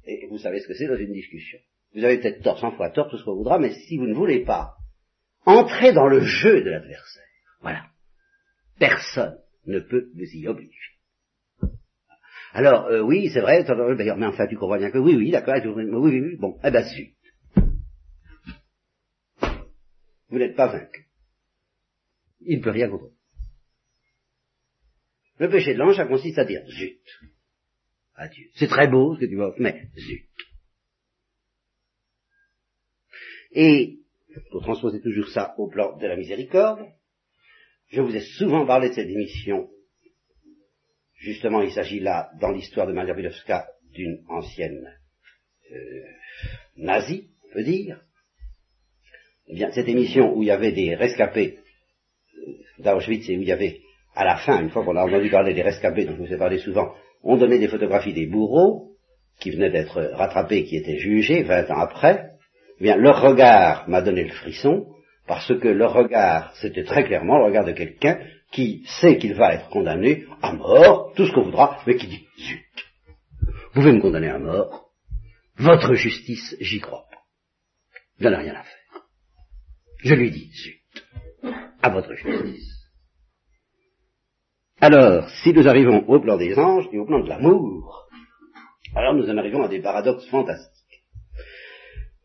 Et 0.06 0.28
vous 0.30 0.40
savez 0.40 0.60
ce 0.60 0.68
que 0.68 0.74
c'est 0.74 0.88
dans 0.88 0.98
une 0.98 1.14
discussion. 1.14 1.60
Vous 1.94 2.04
avez 2.04 2.18
peut-être 2.18 2.42
tort, 2.42 2.60
cent 2.60 2.72
fois 2.72 2.90
tort, 2.90 3.10
tout 3.10 3.18
ce 3.18 3.24
qu'on 3.24 3.36
voudra, 3.36 3.60
mais 3.60 3.72
si 3.72 3.98
vous 3.98 4.08
ne 4.08 4.16
voulez 4.16 4.44
pas 4.44 4.76
entrer 5.46 5.94
dans 5.94 6.08
le 6.08 6.22
jeu 6.22 6.64
de 6.64 6.72
l'adversaire, 6.72 7.24
voilà, 7.62 7.86
personne 8.80 9.38
ne 9.68 9.80
peut 9.80 10.10
vous 10.16 10.24
y 10.24 10.48
obliger. 10.48 10.93
Alors, 12.54 12.86
euh, 12.86 13.02
oui, 13.02 13.32
c'est 13.34 13.42
vrai, 13.42 13.66
mais 13.68 14.26
enfin, 14.28 14.48
tu 14.48 14.56
comprends 14.56 14.78
bien 14.78 14.92
que 14.92 15.00
oui, 15.00 15.16
oui, 15.16 15.32
d'accord, 15.32 15.56
oui, 15.56 15.86
oui, 15.92 16.20
oui, 16.20 16.36
bon, 16.38 16.60
eh 16.64 16.70
ben, 16.70 16.84
zut. 16.84 17.16
Vous 20.30 20.38
n'êtes 20.38 20.56
pas 20.56 20.68
vaincu. 20.68 21.08
Il 22.42 22.60
ne 22.60 22.64
peut 22.64 22.70
rien 22.70 22.90
contre 22.90 23.12
Le 25.40 25.50
péché 25.50 25.74
de 25.74 25.80
l'ange, 25.80 25.96
ça 25.96 26.06
consiste 26.06 26.38
à 26.38 26.46
dire 26.46 26.62
zut. 26.68 27.02
Adieu. 28.16 28.50
C'est 28.54 28.68
très 28.68 28.88
beau 28.88 29.16
ce 29.16 29.22
que 29.22 29.26
tu 29.26 29.36
vois, 29.36 29.56
mais 29.58 29.88
zut. 29.98 30.30
Et, 33.52 34.00
pour 34.52 34.62
transposer 34.62 35.02
toujours 35.02 35.30
ça 35.30 35.56
au 35.58 35.70
plan 35.70 35.98
de 35.98 36.06
la 36.06 36.16
miséricorde, 36.16 36.86
je 37.88 38.02
vous 38.02 38.16
ai 38.16 38.22
souvent 38.22 38.66
parlé 38.68 38.90
de 38.90 38.94
cette 38.94 39.10
émission 39.10 39.70
Justement, 41.24 41.62
il 41.62 41.72
s'agit 41.72 42.02
là, 42.02 42.32
dans 42.42 42.52
l'histoire 42.52 42.86
de 42.86 42.92
Maria 42.92 43.14
Wilowska, 43.14 43.66
d'une 43.94 44.20
ancienne 44.28 44.94
euh, 45.72 46.02
nazie, 46.76 47.30
on 47.46 47.54
peut 47.54 47.64
dire. 47.64 48.02
Eh 49.48 49.56
bien, 49.56 49.72
cette 49.72 49.88
émission 49.88 50.36
où 50.36 50.44
il 50.44 50.48
y 50.48 50.52
avait 50.52 50.74
des 50.74 50.96
rescapés 50.96 51.60
d'Auschwitz 52.80 53.30
et 53.30 53.38
où 53.38 53.42
il 53.42 53.48
y 53.48 53.54
avait, 53.54 53.80
à 54.16 54.26
la 54.26 54.36
fin, 54.36 54.62
une 54.62 54.70
fois 54.70 54.84
qu'on 54.84 54.98
a 54.98 55.06
entendu 55.06 55.30
parler 55.30 55.54
des 55.54 55.62
rescapés 55.62 56.04
dont 56.04 56.18
je 56.18 56.24
vous 56.24 56.34
ai 56.34 56.38
parlé 56.38 56.58
souvent, 56.58 56.94
on 57.24 57.38
donnait 57.38 57.60
des 57.60 57.70
photographies 57.70 58.14
des 58.14 58.28
bourreaux 58.28 58.92
qui 59.40 59.52
venaient 59.52 59.72
d'être 59.72 60.02
rattrapés, 60.02 60.66
qui 60.66 60.76
étaient 60.76 60.98
jugés 60.98 61.44
20 61.44 61.72
ans 61.72 61.80
après, 61.80 62.32
eh 62.82 62.84
bien, 62.84 62.98
leur 62.98 63.22
regard 63.22 63.88
m'a 63.88 64.02
donné 64.02 64.26
le 64.26 64.34
frisson, 64.34 64.88
parce 65.26 65.58
que 65.58 65.70
leur 65.70 65.94
regard, 65.94 66.54
c'était 66.58 66.84
très 66.84 67.06
clairement 67.06 67.38
le 67.38 67.46
regard 67.46 67.64
de 67.64 67.72
quelqu'un 67.72 68.20
qui 68.54 68.86
sait 69.02 69.18
qu'il 69.18 69.34
va 69.34 69.56
être 69.56 69.70
condamné 69.70 70.26
à 70.42 70.54
mort, 70.54 71.12
tout 71.16 71.26
ce 71.26 71.34
qu'on 71.34 71.44
voudra, 71.44 71.82
mais 71.86 71.96
qui 71.96 72.08
dit, 72.08 72.28
zut, 72.38 72.86
vous 73.42 73.82
pouvez 73.82 73.92
me 73.92 74.02
condamner 74.02 74.30
à 74.30 74.38
mort, 74.38 74.92
votre 75.58 75.94
justice, 75.96 76.56
j'y 76.60 76.80
crois 76.80 77.06
pas. 77.10 77.24
Je 78.20 78.28
n'en 78.28 78.40
ai 78.40 78.44
rien 78.44 78.54
à 78.54 78.64
faire. 78.64 79.02
Je 80.04 80.14
lui 80.14 80.32
dis, 80.32 80.52
zut, 80.52 81.04
à 81.82 81.90
votre 81.90 82.14
justice. 82.14 82.70
Alors, 84.80 85.30
si 85.30 85.54
nous 85.54 85.68
arrivons 85.68 86.08
au 86.08 86.20
plan 86.20 86.38
des 86.38 86.58
anges 86.58 86.88
et 86.92 87.00
au 87.00 87.06
plan 87.06 87.22
de 87.22 87.30
l'amour, 87.30 88.08
alors 88.96 89.16
nous 89.16 89.30
en 89.30 89.38
arrivons 89.38 89.64
à 89.64 89.68
des 89.68 89.82
paradoxes 89.82 90.28
fantastiques. 90.28 91.04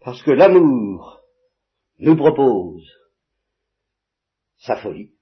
Parce 0.00 0.22
que 0.22 0.32
l'amour 0.32 1.22
nous 1.98 2.16
propose 2.16 2.86
sa 4.58 4.76
folie, 4.76 5.12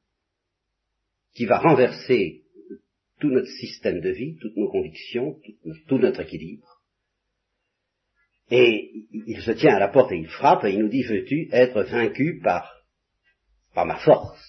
qui 1.36 1.44
va 1.44 1.58
renverser 1.58 2.44
tout 3.20 3.28
notre 3.28 3.50
système 3.60 4.00
de 4.00 4.08
vie, 4.10 4.36
toutes 4.40 4.56
nos 4.56 4.70
convictions, 4.70 5.38
tout 5.86 5.98
notre 5.98 6.20
équilibre. 6.20 6.80
Et 8.50 9.06
il 9.12 9.42
se 9.42 9.50
tient 9.50 9.74
à 9.74 9.78
la 9.78 9.88
porte 9.88 10.12
et 10.12 10.16
il 10.16 10.28
frappe 10.28 10.64
et 10.64 10.72
il 10.72 10.78
nous 10.78 10.88
dit, 10.88 11.02
veux-tu 11.02 11.48
être 11.52 11.82
vaincu 11.82 12.40
par, 12.42 12.72
par 13.74 13.84
ma 13.84 13.96
force? 13.96 14.42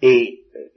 Et 0.00 0.44
euh, 0.54 0.68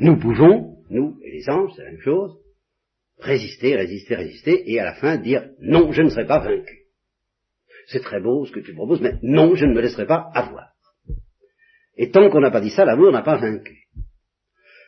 nous 0.00 0.18
pouvons, 0.18 0.82
nous 0.90 1.20
et 1.22 1.30
les 1.30 1.48
anges, 1.48 1.72
c'est 1.76 1.84
la 1.84 1.92
même 1.92 2.00
chose, 2.00 2.40
résister, 3.18 3.76
résister, 3.76 4.14
résister, 4.16 4.72
et 4.72 4.80
à 4.80 4.84
la 4.84 4.94
fin 4.94 5.16
dire 5.18 5.48
non, 5.60 5.92
je 5.92 6.02
ne 6.02 6.08
serai 6.08 6.26
pas 6.26 6.40
vaincu. 6.40 6.79
C'est 7.90 8.02
très 8.02 8.20
beau 8.20 8.46
ce 8.46 8.52
que 8.52 8.60
tu 8.60 8.72
proposes, 8.72 9.00
mais 9.00 9.14
non, 9.22 9.54
je 9.56 9.64
ne 9.64 9.74
me 9.74 9.80
laisserai 9.80 10.06
pas 10.06 10.30
avoir. 10.34 10.68
Et 11.96 12.10
tant 12.10 12.30
qu'on 12.30 12.40
n'a 12.40 12.50
pas 12.50 12.60
dit 12.60 12.70
ça, 12.70 12.84
l'amour 12.84 13.10
n'a 13.10 13.22
pas 13.22 13.36
vaincu. 13.36 13.76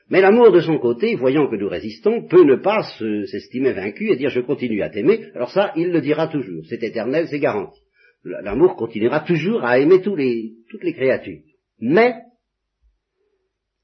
Mais 0.09 0.21
l'amour 0.21 0.53
de 0.53 0.61
son 0.61 0.79
côté, 0.79 1.17
voyant 1.17 1.49
que 1.49 1.57
nous 1.57 1.69
résistons, 1.69 2.29
peut 2.29 2.45
ne 2.45 2.57
pas 2.57 2.83
s'estimer 3.27 3.73
vaincu 3.73 4.11
et 4.11 4.17
dire 4.17 4.31
je 4.31 4.41
continue 4.41 4.83
à 4.83 4.91
t'aimer. 4.91 5.31
Alors 5.35 5.51
ça, 5.51 5.73
il 5.75 5.91
le 5.91 6.01
dira 6.01 6.29
toujours. 6.29 6.65
C'est 6.69 6.83
éternel, 6.83 7.27
c'est 7.29 7.41
garanti. 7.41 7.81
L'amour 8.25 8.77
continuera 8.77 9.21
toujours 9.21 9.65
à 9.65 9.79
aimer 9.79 10.01
toutes 10.01 10.19
les 10.19 10.93
créatures. 10.95 11.43
Mais, 11.81 12.15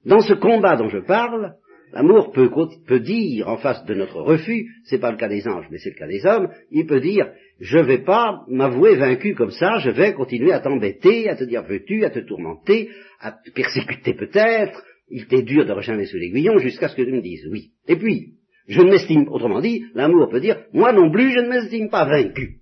dans 0.04 0.20
ce 0.20 0.34
combat 0.34 0.76
dont 0.76 0.88
je 0.88 0.98
parle, 0.98 1.54
l'amour 1.92 2.32
peut, 2.32 3.00
dire 3.00 3.48
en 3.48 3.56
face 3.58 3.84
de 3.84 3.94
notre 3.94 4.20
refus, 4.20 4.66
c'est 4.84 4.98
pas 4.98 5.10
le 5.10 5.16
cas 5.16 5.28
des 5.28 5.46
anges, 5.46 5.66
mais 5.70 5.78
c'est 5.78 5.90
le 5.90 5.96
cas 5.96 6.06
des 6.06 6.24
hommes, 6.26 6.48
il 6.70 6.86
peut 6.86 7.00
dire, 7.00 7.30
je 7.60 7.78
vais 7.78 8.04
pas 8.04 8.44
m'avouer 8.48 8.96
vaincu 8.96 9.34
comme 9.34 9.50
ça, 9.50 9.78
je 9.78 9.90
vais 9.90 10.14
continuer 10.14 10.52
à 10.52 10.60
t'embêter, 10.60 11.28
à 11.28 11.36
te 11.36 11.44
dire 11.44 11.62
veux-tu, 11.62 12.04
à 12.04 12.10
te 12.10 12.20
tourmenter, 12.20 12.90
à 13.20 13.32
te 13.32 13.50
persécuter 13.50 14.14
peut-être, 14.14 14.82
il 15.08 15.26
t'est 15.26 15.42
dur 15.42 15.64
de 15.64 15.72
rechimer 15.72 16.06
sous 16.06 16.18
l'aiguillon 16.18 16.58
jusqu'à 16.58 16.88
ce 16.88 16.96
que 16.96 17.02
tu 17.02 17.12
me 17.12 17.22
dises 17.22 17.46
oui. 17.50 17.72
Et 17.86 17.96
puis, 17.96 18.34
je 18.66 18.80
ne 18.82 18.90
m'estime, 18.90 19.26
autrement 19.28 19.60
dit, 19.60 19.84
l'amour 19.94 20.28
peut 20.28 20.40
dire, 20.40 20.64
moi 20.72 20.92
non 20.92 21.10
plus, 21.10 21.32
je 21.32 21.40
ne 21.40 21.48
m'estime 21.48 21.88
pas 21.88 22.04
vaincu. 22.04 22.60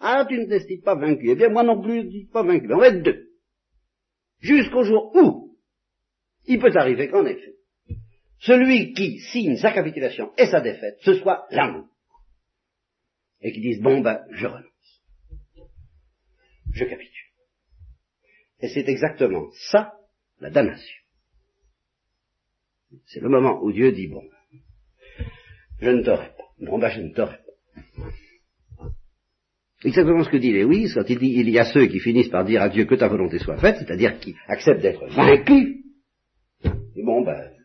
Ah, 0.00 0.26
tu 0.28 0.38
ne 0.38 0.44
t'estimes 0.44 0.82
pas 0.82 0.94
vaincu. 0.94 1.30
Eh 1.30 1.34
bien, 1.34 1.48
moi 1.48 1.62
non 1.62 1.80
plus, 1.82 2.00
je 2.00 2.06
ne 2.06 2.10
suis 2.10 2.26
pas 2.30 2.42
vaincu. 2.42 2.66
On 2.70 2.78
va 2.78 2.88
être 2.88 3.02
deux 3.02 3.26
jusqu'au 4.40 4.84
jour 4.84 5.14
où 5.14 5.56
il 6.46 6.58
peut 6.58 6.76
arriver 6.76 7.08
qu'en 7.08 7.24
effet, 7.26 7.54
celui 8.40 8.92
qui 8.92 9.18
signe 9.20 9.56
sa 9.56 9.72
capitulation 9.72 10.32
et 10.36 10.46
sa 10.46 10.60
défaite, 10.60 10.98
ce 11.02 11.14
soit 11.14 11.46
l'amour. 11.50 11.86
Et 13.40 13.52
qui 13.52 13.60
dise, 13.60 13.80
bon 13.80 14.00
ben, 14.00 14.20
je 14.32 14.46
renonce. 14.46 15.02
Je 16.72 16.84
capitule. 16.84 17.12
Et 18.60 18.68
c'est 18.68 18.88
exactement 18.88 19.50
ça, 19.70 19.92
la 20.40 20.50
damnation. 20.50 21.02
C'est 23.06 23.20
le 23.20 23.28
moment 23.28 23.62
où 23.62 23.72
Dieu 23.72 23.92
dit, 23.92 24.08
bon, 24.08 24.22
je 25.80 25.90
ne 25.90 26.02
t'aurai 26.02 26.28
pas. 26.28 26.44
Bon 26.60 26.78
ben, 26.78 26.88
je 26.88 27.00
ne 27.00 27.12
t'aurai 27.12 27.36
pas. 27.36 27.46
Exactement 29.84 30.24
ce 30.24 30.30
que 30.30 30.38
dit 30.38 30.52
Lewis 30.52 30.92
quand 30.94 31.04
il 31.08 31.18
dit 31.18 31.34
il 31.36 31.50
y 31.50 31.58
a 31.58 31.66
ceux 31.66 31.86
qui 31.86 32.00
finissent 32.00 32.30
par 32.30 32.44
dire 32.44 32.62
à 32.62 32.70
Dieu 32.70 32.86
que 32.86 32.94
ta 32.94 33.08
volonté 33.08 33.38
soit 33.38 33.58
faite, 33.58 33.76
c'est-à-dire 33.78 34.18
qui 34.18 34.34
acceptent 34.48 34.80
d'être 34.80 35.06
vaincus. 35.06 35.84
Et 36.64 37.02
bon, 37.04 37.22
ben, 37.22 37.55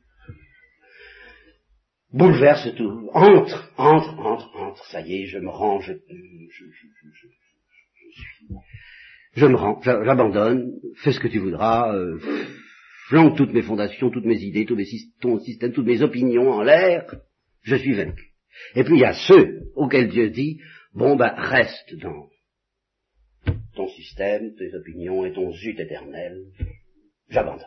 bouleverse 2.13 2.73
tout, 2.75 3.09
entre, 3.13 3.71
entre, 3.77 4.19
entre, 4.19 4.55
entre, 4.55 4.85
ça 4.85 5.01
y 5.01 5.21
est, 5.21 5.25
je 5.27 5.39
me 5.39 5.49
rends, 5.49 5.79
je, 5.79 5.93
je, 5.93 6.65
je, 6.65 7.27
je 9.33 9.45
me 9.45 9.55
rends, 9.55 9.81
j'abandonne, 9.81 10.73
fais 11.03 11.13
ce 11.13 11.19
que 11.19 11.27
tu 11.27 11.39
voudras, 11.39 11.95
euh, 11.95 12.19
flanque 13.07 13.37
toutes 13.37 13.53
mes 13.53 13.61
fondations, 13.61 14.09
toutes 14.09 14.25
mes 14.25 14.41
idées, 14.41 14.65
tous 14.65 14.75
mes 14.75 14.85
ton 15.21 15.39
système, 15.39 15.71
toutes 15.71 15.85
mes 15.85 16.01
opinions 16.01 16.51
en 16.51 16.61
l'air, 16.61 17.15
je 17.61 17.75
suis 17.75 17.93
vaincu. 17.93 18.31
Et 18.75 18.83
puis 18.83 18.95
il 18.95 19.01
y 19.01 19.05
a 19.05 19.13
ceux 19.13 19.61
auxquels 19.75 20.09
Dieu 20.09 20.29
dit, 20.29 20.59
Bon, 20.93 21.15
ben, 21.15 21.33
reste 21.37 21.95
dans 21.95 22.27
ton 23.75 23.87
système, 23.87 24.53
tes 24.55 24.75
opinions 24.75 25.25
et 25.25 25.31
ton 25.31 25.51
zut 25.51 25.79
éternel. 25.79 26.47
J'abandonne. 27.29 27.65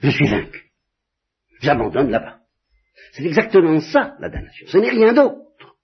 Je 0.00 0.10
suis 0.10 0.28
vaincu. 0.28 0.67
J'abandonne 1.60 2.10
là-bas. 2.10 2.40
C'est 3.12 3.24
exactement 3.24 3.80
ça, 3.80 4.16
la 4.20 4.28
damnation. 4.28 4.66
Ce 4.66 4.78
n'est 4.78 4.90
rien 4.90 5.12
d'autre. 5.12 5.76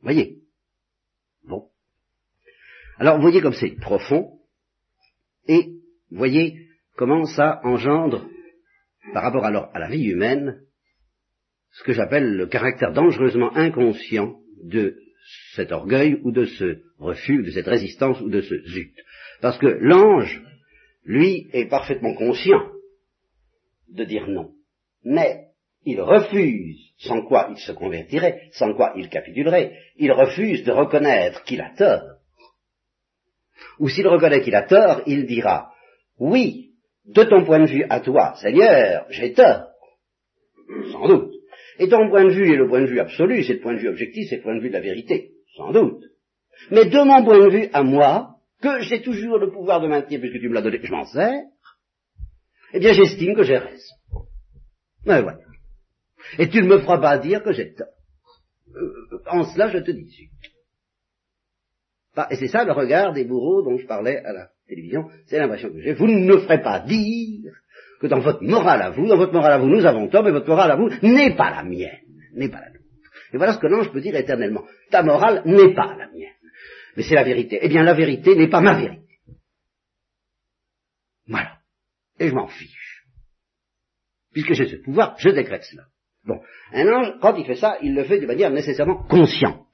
Voyez? 0.00 0.42
Bon. 1.44 1.68
Alors, 2.98 3.20
voyez 3.20 3.40
comme 3.40 3.54
c'est 3.54 3.76
profond, 3.76 4.38
et 5.46 5.68
voyez 6.10 6.68
comment 6.96 7.24
ça 7.24 7.60
engendre, 7.64 8.28
par 9.12 9.22
rapport 9.22 9.44
alors 9.44 9.70
à 9.74 9.78
la 9.78 9.88
vie 9.88 10.04
humaine, 10.04 10.60
ce 11.72 11.82
que 11.82 11.92
j'appelle 11.92 12.36
le 12.36 12.46
caractère 12.46 12.92
dangereusement 12.92 13.54
inconscient 13.56 14.36
de 14.62 14.96
cet 15.54 15.72
orgueil 15.72 16.20
ou 16.22 16.32
de 16.32 16.44
ce 16.44 16.82
refus, 16.98 17.42
de 17.42 17.50
cette 17.50 17.66
résistance 17.66 18.20
ou 18.20 18.28
de 18.28 18.40
ce 18.40 18.62
zut. 18.68 18.94
Parce 19.40 19.58
que 19.58 19.66
l'ange, 19.66 20.42
lui, 21.04 21.48
est 21.52 21.66
parfaitement 21.66 22.14
conscient 22.14 22.73
de 23.94 24.04
dire 24.04 24.26
non. 24.28 24.50
Mais 25.04 25.48
il 25.84 26.00
refuse, 26.00 26.92
sans 26.98 27.22
quoi 27.22 27.48
il 27.50 27.58
se 27.58 27.72
convertirait, 27.72 28.48
sans 28.52 28.74
quoi 28.74 28.92
il 28.96 29.08
capitulerait, 29.08 29.76
il 29.96 30.12
refuse 30.12 30.64
de 30.64 30.72
reconnaître 30.72 31.42
qu'il 31.44 31.60
a 31.60 31.70
tort. 31.76 32.18
Ou 33.78 33.88
s'il 33.88 34.06
reconnaît 34.06 34.40
qu'il 34.40 34.54
a 34.54 34.62
tort, 34.62 35.02
il 35.06 35.26
dira, 35.26 35.72
oui, 36.18 36.70
de 37.06 37.24
ton 37.24 37.44
point 37.44 37.60
de 37.60 37.70
vue 37.70 37.84
à 37.88 38.00
toi, 38.00 38.34
Seigneur, 38.40 39.06
j'ai 39.10 39.32
tort. 39.32 39.68
Sans 40.92 41.06
doute. 41.06 41.32
Et 41.78 41.88
ton 41.88 42.08
point 42.08 42.24
de 42.24 42.30
vue 42.30 42.52
est 42.52 42.56
le 42.56 42.68
point 42.68 42.80
de 42.80 42.86
vue 42.86 43.00
absolu, 43.00 43.42
c'est 43.42 43.54
le 43.54 43.60
point 43.60 43.74
de 43.74 43.80
vue 43.80 43.88
objectif, 43.88 44.28
c'est 44.28 44.36
le 44.36 44.42
point 44.42 44.54
de 44.54 44.60
vue 44.60 44.68
de 44.68 44.74
la 44.74 44.80
vérité, 44.80 45.32
sans 45.56 45.72
doute. 45.72 46.02
Mais 46.70 46.86
de 46.86 46.98
mon 46.98 47.24
point 47.24 47.44
de 47.44 47.50
vue 47.50 47.68
à 47.72 47.82
moi, 47.82 48.36
que 48.62 48.80
j'ai 48.80 49.02
toujours 49.02 49.38
le 49.38 49.50
pouvoir 49.50 49.80
de 49.80 49.88
maintenir 49.88 50.20
puisque 50.20 50.40
tu 50.40 50.48
me 50.48 50.54
l'as 50.54 50.62
donné, 50.62 50.80
je 50.82 50.92
m'en 50.92 51.04
sers, 51.04 51.42
eh 52.74 52.80
bien 52.80 52.92
j'estime 52.92 53.34
que 53.36 53.44
j'ai 53.44 53.56
raison. 53.56 53.94
Mais 55.06 55.22
voilà. 55.22 55.38
Et 56.38 56.48
tu 56.48 56.60
ne 56.60 56.66
me 56.66 56.78
feras 56.80 56.98
pas 56.98 57.18
dire 57.18 57.42
que 57.42 57.52
j'ai 57.52 57.72
tort. 57.72 57.86
Euh, 58.74 59.22
en 59.30 59.44
cela, 59.44 59.68
je 59.68 59.78
te 59.78 59.92
dis. 59.92 60.28
Et 62.30 62.36
c'est 62.36 62.48
ça 62.48 62.64
le 62.64 62.72
regard 62.72 63.12
des 63.12 63.24
bourreaux 63.24 63.62
dont 63.62 63.78
je 63.78 63.86
parlais 63.86 64.18
à 64.24 64.32
la 64.32 64.48
télévision, 64.66 65.08
c'est 65.26 65.38
l'impression 65.38 65.70
que 65.70 65.80
j'ai. 65.80 65.94
Vous 65.94 66.06
ne 66.06 66.24
me 66.26 66.38
ferez 66.40 66.62
pas 66.62 66.80
dire 66.80 67.52
que 68.00 68.06
dans 68.08 68.20
votre 68.20 68.42
morale 68.42 68.82
à 68.82 68.90
vous, 68.90 69.06
dans 69.06 69.16
votre 69.16 69.32
morale 69.32 69.52
à 69.52 69.58
vous, 69.58 69.68
nous 69.68 69.86
avons 69.86 70.08
tort, 70.08 70.24
mais 70.24 70.32
votre 70.32 70.48
morale 70.48 70.72
à 70.72 70.76
vous 70.76 70.90
n'est 71.02 71.36
pas 71.36 71.50
la 71.50 71.62
mienne, 71.62 72.00
n'est 72.34 72.48
pas 72.48 72.60
la 72.60 72.70
nôtre. 72.70 72.84
Et 73.32 73.36
voilà 73.36 73.54
ce 73.54 73.58
que 73.58 73.66
l'ange 73.66 73.92
peut 73.92 74.00
dire 74.00 74.16
éternellement. 74.16 74.64
Ta 74.90 75.02
morale 75.02 75.42
n'est 75.44 75.74
pas 75.74 75.94
la 75.96 76.08
mienne. 76.08 76.34
Mais 76.96 77.02
c'est 77.04 77.14
la 77.14 77.24
vérité. 77.24 77.58
Eh 77.62 77.68
bien, 77.68 77.82
la 77.82 77.94
vérité 77.94 78.34
n'est 78.36 78.48
pas 78.48 78.60
ma 78.60 78.78
vérité. 78.78 79.18
Voilà. 81.26 81.58
Et 82.18 82.28
je 82.28 82.34
m'en 82.34 82.48
fiche. 82.48 83.04
Puisque 84.32 84.54
j'ai 84.54 84.68
ce 84.68 84.76
pouvoir, 84.76 85.16
je 85.18 85.30
décrète 85.30 85.64
cela. 85.64 85.84
Bon. 86.24 86.40
Un 86.72 86.88
ange, 86.88 87.18
quand 87.20 87.36
il 87.36 87.46
fait 87.46 87.56
ça, 87.56 87.78
il 87.82 87.94
le 87.94 88.04
fait 88.04 88.20
de 88.20 88.26
manière 88.26 88.50
nécessairement 88.50 89.04
consciente. 89.04 89.66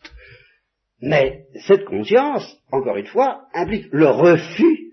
Mais 1.01 1.47
cette 1.67 1.85
conscience, 1.85 2.45
encore 2.71 2.97
une 2.97 3.07
fois, 3.07 3.47
implique 3.55 3.87
le 3.91 4.09
refus 4.09 4.93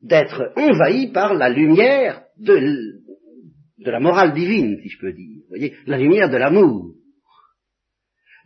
d'être 0.00 0.52
envahi 0.56 1.08
par 1.08 1.34
la 1.34 1.50
lumière 1.50 2.22
de, 2.38 3.02
la 3.78 4.00
morale 4.00 4.32
divine, 4.32 4.78
si 4.82 4.88
je 4.88 4.98
peux 4.98 5.12
dire. 5.12 5.42
Vous 5.42 5.48
voyez, 5.48 5.76
la 5.86 5.98
lumière 5.98 6.30
de 6.30 6.38
l'amour. 6.38 6.94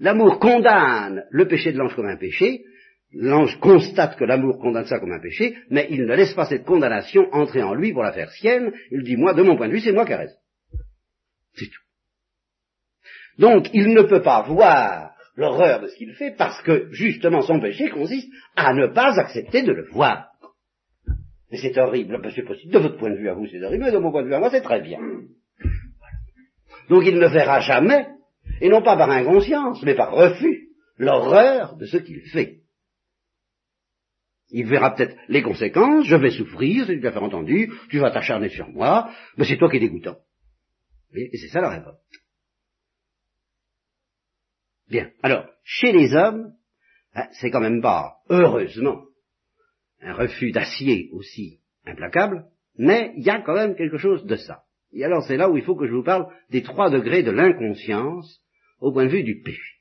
L'amour 0.00 0.40
condamne 0.40 1.24
le 1.30 1.46
péché 1.46 1.72
de 1.72 1.78
l'ange 1.78 1.94
comme 1.94 2.08
un 2.08 2.16
péché, 2.16 2.64
l'ange 3.16 3.58
constate 3.60 4.16
que 4.16 4.24
l'amour 4.24 4.58
condamne 4.58 4.86
ça 4.86 4.98
comme 4.98 5.12
un 5.12 5.20
péché, 5.20 5.56
mais 5.70 5.86
il 5.90 6.04
ne 6.04 6.14
laisse 6.14 6.34
pas 6.34 6.46
cette 6.46 6.64
condamnation 6.64 7.28
entrer 7.32 7.62
en 7.62 7.74
lui 7.74 7.92
pour 7.92 8.02
la 8.02 8.12
faire 8.12 8.30
sienne, 8.30 8.72
il 8.90 9.02
dit, 9.02 9.16
moi, 9.16 9.34
de 9.34 9.42
mon 9.42 9.56
point 9.56 9.68
de 9.68 9.72
vue, 9.72 9.80
c'est 9.80 9.92
moi 9.92 10.04
qui 10.04 10.12
ai. 10.12 10.28
C'est 11.54 11.66
tout. 11.66 11.82
Donc, 13.38 13.68
il 13.72 13.92
ne 13.94 14.02
peut 14.02 14.22
pas 14.22 14.42
voir 14.42 15.12
l'horreur 15.36 15.80
de 15.80 15.88
ce 15.88 15.96
qu'il 15.96 16.12
fait 16.14 16.32
parce 16.36 16.60
que, 16.62 16.88
justement, 16.92 17.40
son 17.42 17.60
péché 17.60 17.90
consiste 17.90 18.30
à 18.56 18.72
ne 18.72 18.88
pas 18.88 19.18
accepter 19.18 19.62
de 19.62 19.72
le 19.72 19.88
voir. 19.90 20.28
Mais 21.50 21.58
c'est 21.58 21.78
horrible, 21.78 22.20
c'est 22.34 22.42
possible. 22.42 22.72
De 22.72 22.78
votre 22.78 22.96
point 22.96 23.10
de 23.10 23.16
vue 23.16 23.28
à 23.28 23.34
vous, 23.34 23.46
c'est 23.46 23.62
horrible, 23.62 23.84
mais 23.84 23.92
de 23.92 23.98
mon 23.98 24.10
point 24.10 24.22
de 24.22 24.28
vue 24.28 24.34
à 24.34 24.40
moi, 24.40 24.50
c'est 24.50 24.62
très 24.62 24.80
bien. 24.80 24.98
Donc 26.88 27.04
il 27.06 27.18
ne 27.18 27.26
verra 27.26 27.60
jamais, 27.60 28.08
et 28.60 28.68
non 28.68 28.82
pas 28.82 28.96
par 28.96 29.10
inconscience, 29.10 29.82
mais 29.82 29.94
par 29.94 30.12
refus, 30.12 30.68
l'horreur 30.98 31.76
de 31.76 31.86
ce 31.86 31.96
qu'il 31.96 32.20
fait. 32.22 32.63
Il 34.56 34.66
verra 34.66 34.94
peut-être 34.94 35.16
les 35.26 35.42
conséquences, 35.42 36.06
je 36.06 36.14
vais 36.14 36.30
souffrir, 36.30 36.86
c'est 36.86 37.00
tout 37.00 37.06
à 37.08 37.10
fait 37.10 37.18
entendu, 37.18 37.72
tu 37.90 37.98
vas 37.98 38.12
t'acharner 38.12 38.48
sur 38.50 38.68
moi, 38.68 39.10
mais 39.36 39.44
c'est 39.44 39.56
toi 39.56 39.68
qui 39.68 39.78
es 39.78 39.80
dégoûtant. 39.80 40.16
Et 41.12 41.36
c'est 41.38 41.48
ça 41.48 41.60
la 41.60 41.70
révolte. 41.70 41.98
Bien. 44.88 45.10
Alors, 45.24 45.48
chez 45.64 45.90
les 45.90 46.14
hommes, 46.14 46.52
hein, 47.16 47.26
c'est 47.32 47.50
quand 47.50 47.58
même 47.58 47.82
pas, 47.82 48.18
heureusement, 48.28 49.02
un 50.00 50.14
refus 50.14 50.52
d'acier 50.52 51.08
aussi 51.10 51.58
implacable, 51.84 52.44
mais 52.78 53.12
il 53.16 53.24
y 53.24 53.30
a 53.30 53.40
quand 53.40 53.54
même 53.54 53.74
quelque 53.74 53.98
chose 53.98 54.24
de 54.24 54.36
ça. 54.36 54.62
Et 54.92 55.04
alors 55.04 55.24
c'est 55.26 55.36
là 55.36 55.50
où 55.50 55.56
il 55.56 55.64
faut 55.64 55.74
que 55.74 55.88
je 55.88 55.94
vous 55.94 56.04
parle 56.04 56.32
des 56.50 56.62
trois 56.62 56.90
degrés 56.90 57.24
de 57.24 57.32
l'inconscience 57.32 58.40
au 58.78 58.92
point 58.92 59.06
de 59.06 59.10
vue 59.10 59.24
du 59.24 59.40
péché. 59.40 59.73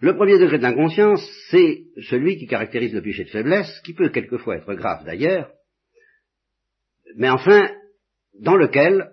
Le 0.00 0.16
premier 0.16 0.38
degré 0.38 0.56
de 0.56 0.62
l'inconscience, 0.62 1.22
c'est 1.50 1.82
celui 2.08 2.38
qui 2.38 2.46
caractérise 2.46 2.94
le 2.94 3.02
péché 3.02 3.24
de 3.24 3.28
faiblesse, 3.28 3.80
qui 3.84 3.92
peut 3.92 4.08
quelquefois 4.08 4.56
être 4.56 4.72
grave 4.74 5.04
d'ailleurs, 5.04 5.52
mais 7.16 7.28
enfin, 7.28 7.70
dans 8.38 8.56
lequel 8.56 9.10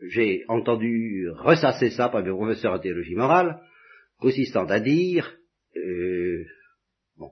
j'ai 0.00 0.44
entendu 0.48 1.28
ressasser 1.30 1.90
ça 1.90 2.08
par 2.08 2.22
mes 2.22 2.30
professeurs 2.30 2.72
en 2.72 2.78
théologie 2.78 3.14
morale, 3.14 3.60
consistant 4.18 4.64
à 4.64 4.80
dire, 4.80 5.36
euh, 5.76 6.44
bon, 7.18 7.30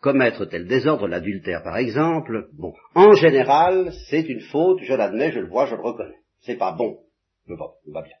commettre 0.00 0.46
tel 0.46 0.66
désordre, 0.66 1.06
l'adultère 1.06 1.62
par 1.62 1.76
exemple, 1.76 2.48
bon, 2.54 2.72
en 2.94 3.12
général, 3.12 3.92
c'est 4.08 4.22
une 4.22 4.40
faute, 4.40 4.80
je 4.82 4.94
l'admets, 4.94 5.32
je 5.32 5.40
le 5.40 5.48
vois, 5.48 5.66
je 5.66 5.74
le 5.74 5.82
reconnais. 5.82 6.18
C'est 6.40 6.56
pas 6.56 6.72
bon, 6.72 6.98
mais 7.46 7.56
bon, 7.56 7.70
va 7.92 8.02
bien. 8.02 8.16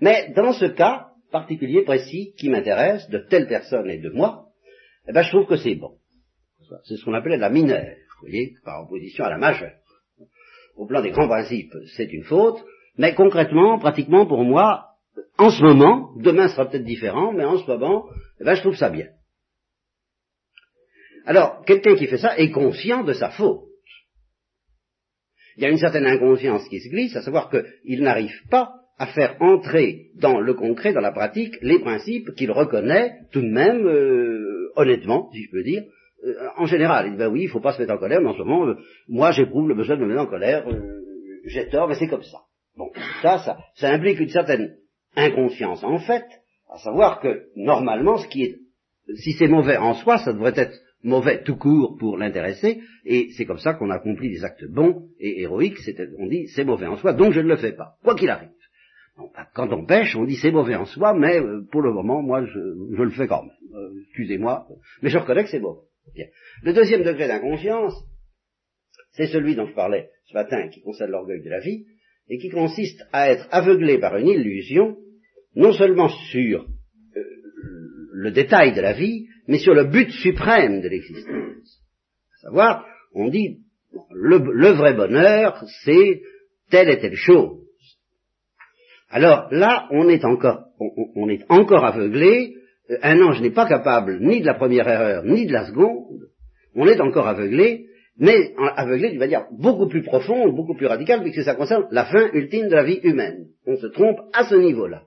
Mais 0.00 0.32
dans 0.36 0.52
ce 0.52 0.66
cas 0.66 1.08
particulier, 1.34 1.82
précis, 1.82 2.32
qui 2.38 2.48
m'intéresse, 2.48 3.10
de 3.10 3.18
telle 3.18 3.48
personne 3.48 3.90
et 3.90 3.98
de 3.98 4.10
moi, 4.10 4.46
eh 5.08 5.12
ben, 5.12 5.22
je 5.22 5.30
trouve 5.30 5.46
que 5.46 5.56
c'est 5.56 5.74
bon. 5.74 5.96
C'est 6.84 6.96
ce 6.96 7.04
qu'on 7.04 7.14
appelait 7.14 7.36
la 7.36 7.50
mineure, 7.50 7.96
vous 8.20 8.28
voyez, 8.28 8.54
par 8.64 8.84
opposition 8.84 9.24
à 9.24 9.30
la 9.30 9.38
majeure 9.38 9.72
au 10.76 10.86
plan 10.86 11.02
des 11.02 11.10
grands 11.10 11.28
principes, 11.28 11.72
c'est 11.96 12.12
une 12.12 12.24
faute, 12.24 12.64
mais 12.96 13.14
concrètement, 13.14 13.78
pratiquement 13.78 14.26
pour 14.26 14.42
moi, 14.44 14.86
en 15.38 15.50
ce 15.50 15.62
moment, 15.62 16.12
demain 16.16 16.48
sera 16.48 16.68
peut-être 16.68 16.84
différent, 16.84 17.32
mais 17.32 17.44
en 17.44 17.58
ce 17.58 17.66
moment, 17.66 18.06
eh 18.40 18.44
ben, 18.44 18.54
je 18.54 18.60
trouve 18.60 18.76
ça 18.76 18.90
bien. 18.90 19.06
Alors, 21.26 21.64
quelqu'un 21.64 21.94
qui 21.94 22.06
fait 22.06 22.18
ça 22.18 22.36
est 22.36 22.50
conscient 22.50 23.04
de 23.04 23.12
sa 23.12 23.30
faute. 23.30 23.62
Il 25.56 25.62
y 25.62 25.66
a 25.66 25.70
une 25.70 25.78
certaine 25.78 26.06
inconscience 26.06 26.68
qui 26.68 26.80
se 26.80 26.88
glisse, 26.88 27.16
à 27.16 27.22
savoir 27.22 27.50
qu'il 27.50 28.02
n'arrive 28.02 28.36
pas 28.50 28.72
à 28.98 29.06
faire 29.08 29.36
entrer 29.40 30.10
dans 30.20 30.40
le 30.40 30.54
concret, 30.54 30.92
dans 30.92 31.00
la 31.00 31.12
pratique, 31.12 31.56
les 31.62 31.80
principes 31.80 32.34
qu'il 32.34 32.50
reconnaît 32.50 33.14
tout 33.32 33.40
de 33.40 33.48
même, 33.48 33.86
euh, 33.86 34.70
honnêtement, 34.76 35.30
si 35.32 35.42
je 35.42 35.50
peux 35.50 35.62
dire, 35.62 35.82
euh, 36.24 36.34
en 36.56 36.66
général, 36.66 37.06
il 37.06 37.12
dit, 37.12 37.18
ben 37.18 37.28
oui, 37.28 37.42
il 37.42 37.48
faut 37.48 37.60
pas 37.60 37.72
se 37.72 37.80
mettre 37.80 37.92
en 37.92 37.98
colère, 37.98 38.20
mais 38.20 38.28
en 38.28 38.34
ce 38.34 38.38
moment, 38.38 38.66
euh, 38.66 38.76
moi 39.08 39.32
j'éprouve 39.32 39.68
le 39.68 39.74
besoin 39.74 39.96
de 39.96 40.02
me 40.02 40.08
mettre 40.08 40.22
en 40.22 40.26
colère, 40.26 40.68
euh, 40.68 41.02
j'ai 41.44 41.68
tort, 41.68 41.88
mais 41.88 41.96
c'est 41.96 42.08
comme 42.08 42.22
ça. 42.22 42.38
Bon, 42.76 42.90
ça, 43.20 43.38
ça, 43.38 43.58
ça 43.74 43.90
implique 43.90 44.20
une 44.20 44.30
certaine 44.30 44.76
inconscience 45.16 45.82
en 45.84 45.98
fait, 45.98 46.24
à 46.72 46.78
savoir 46.78 47.20
que 47.20 47.46
normalement, 47.56 48.16
ce 48.16 48.28
qui 48.28 48.44
est, 48.44 48.56
si 49.16 49.32
c'est 49.32 49.48
mauvais 49.48 49.76
en 49.76 49.94
soi, 49.94 50.18
ça 50.18 50.32
devrait 50.32 50.54
être 50.56 50.76
mauvais 51.02 51.42
tout 51.42 51.56
court 51.56 51.96
pour 51.98 52.16
l'intéresser, 52.16 52.80
et 53.04 53.28
c'est 53.36 53.44
comme 53.44 53.58
ça 53.58 53.74
qu'on 53.74 53.90
accomplit 53.90 54.30
des 54.30 54.44
actes 54.44 54.64
bons 54.64 55.08
et 55.20 55.42
héroïques, 55.42 55.78
on 56.18 56.26
dit 56.26 56.48
c'est 56.48 56.64
mauvais 56.64 56.86
en 56.86 56.96
soi, 56.96 57.12
donc 57.12 57.32
je 57.32 57.40
ne 57.40 57.48
le 57.48 57.56
fais 57.56 57.72
pas, 57.72 57.96
quoi 58.02 58.14
qu'il 58.14 58.30
arrive. 58.30 58.53
Ben, 59.16 59.46
quand 59.54 59.72
on 59.72 59.86
pêche, 59.86 60.16
on 60.16 60.24
dit 60.24 60.36
c'est 60.36 60.50
mauvais 60.50 60.74
en 60.74 60.86
soi, 60.86 61.14
mais 61.14 61.40
pour 61.70 61.82
le 61.82 61.92
moment, 61.92 62.22
moi, 62.22 62.44
je, 62.44 62.58
le 62.58 63.10
fais 63.10 63.26
quand 63.26 63.44
même. 63.44 64.02
Excusez-moi, 64.06 64.66
mais 65.02 65.10
je 65.10 65.18
reconnais 65.18 65.44
que 65.44 65.50
c'est 65.50 65.60
mauvais. 65.60 65.86
Le 66.62 66.72
deuxième 66.72 67.02
degré 67.02 67.28
d'inconscience, 67.28 67.94
c'est 69.12 69.26
celui 69.26 69.54
dont 69.54 69.66
je 69.66 69.74
parlais 69.74 70.10
ce 70.26 70.34
matin, 70.34 70.68
qui 70.68 70.80
concerne 70.82 71.10
l'orgueil 71.10 71.42
de 71.42 71.50
la 71.50 71.60
vie, 71.60 71.86
et 72.28 72.38
qui 72.38 72.48
consiste 72.48 73.02
à 73.12 73.30
être 73.30 73.46
aveuglé 73.50 73.98
par 73.98 74.16
une 74.16 74.28
illusion, 74.28 74.96
non 75.54 75.72
seulement 75.72 76.08
sur 76.08 76.62
euh, 76.62 77.22
le 78.12 78.30
détail 78.30 78.74
de 78.74 78.80
la 78.80 78.94
vie, 78.94 79.26
mais 79.46 79.58
sur 79.58 79.74
le 79.74 79.84
but 79.84 80.10
suprême 80.10 80.80
de 80.80 80.88
l'existence. 80.88 81.82
À 82.38 82.48
savoir, 82.48 82.86
on 83.12 83.28
dit, 83.28 83.60
le, 84.10 84.72
vrai 84.72 84.94
bonheur, 84.94 85.62
c'est 85.84 86.22
telle 86.70 86.88
et 86.88 86.98
telle 86.98 87.16
chose. 87.16 87.63
Alors 89.14 89.46
là, 89.52 89.86
on 89.92 90.08
est 90.08 90.24
encore, 90.24 90.64
on 91.14 91.28
est 91.28 91.44
encore 91.48 91.84
aveuglé 91.84 92.56
euh, 92.90 92.98
un 93.00 93.20
ange 93.22 93.40
n'est 93.40 93.52
pas 93.52 93.68
capable 93.68 94.18
ni 94.20 94.40
de 94.40 94.46
la 94.46 94.54
première 94.54 94.88
erreur, 94.88 95.24
ni 95.24 95.46
de 95.46 95.52
la 95.52 95.68
seconde, 95.68 96.30
on 96.74 96.88
est 96.88 97.00
encore 97.00 97.28
aveuglé, 97.28 97.86
mais 98.18 98.54
aveuglé 98.76 99.10
d'une 99.10 99.20
manière 99.20 99.46
beaucoup 99.52 99.86
plus 99.86 100.02
profonde, 100.02 100.56
beaucoup 100.56 100.74
plus 100.74 100.86
radicale, 100.86 101.22
puisque 101.22 101.44
ça 101.44 101.54
concerne 101.54 101.86
la 101.92 102.06
fin 102.06 102.28
ultime 102.32 102.68
de 102.68 102.74
la 102.74 102.82
vie 102.82 102.98
humaine. 103.04 103.46
On 103.66 103.76
se 103.76 103.86
trompe 103.86 104.18
à 104.32 104.48
ce 104.48 104.56
niveau-là. 104.56 105.04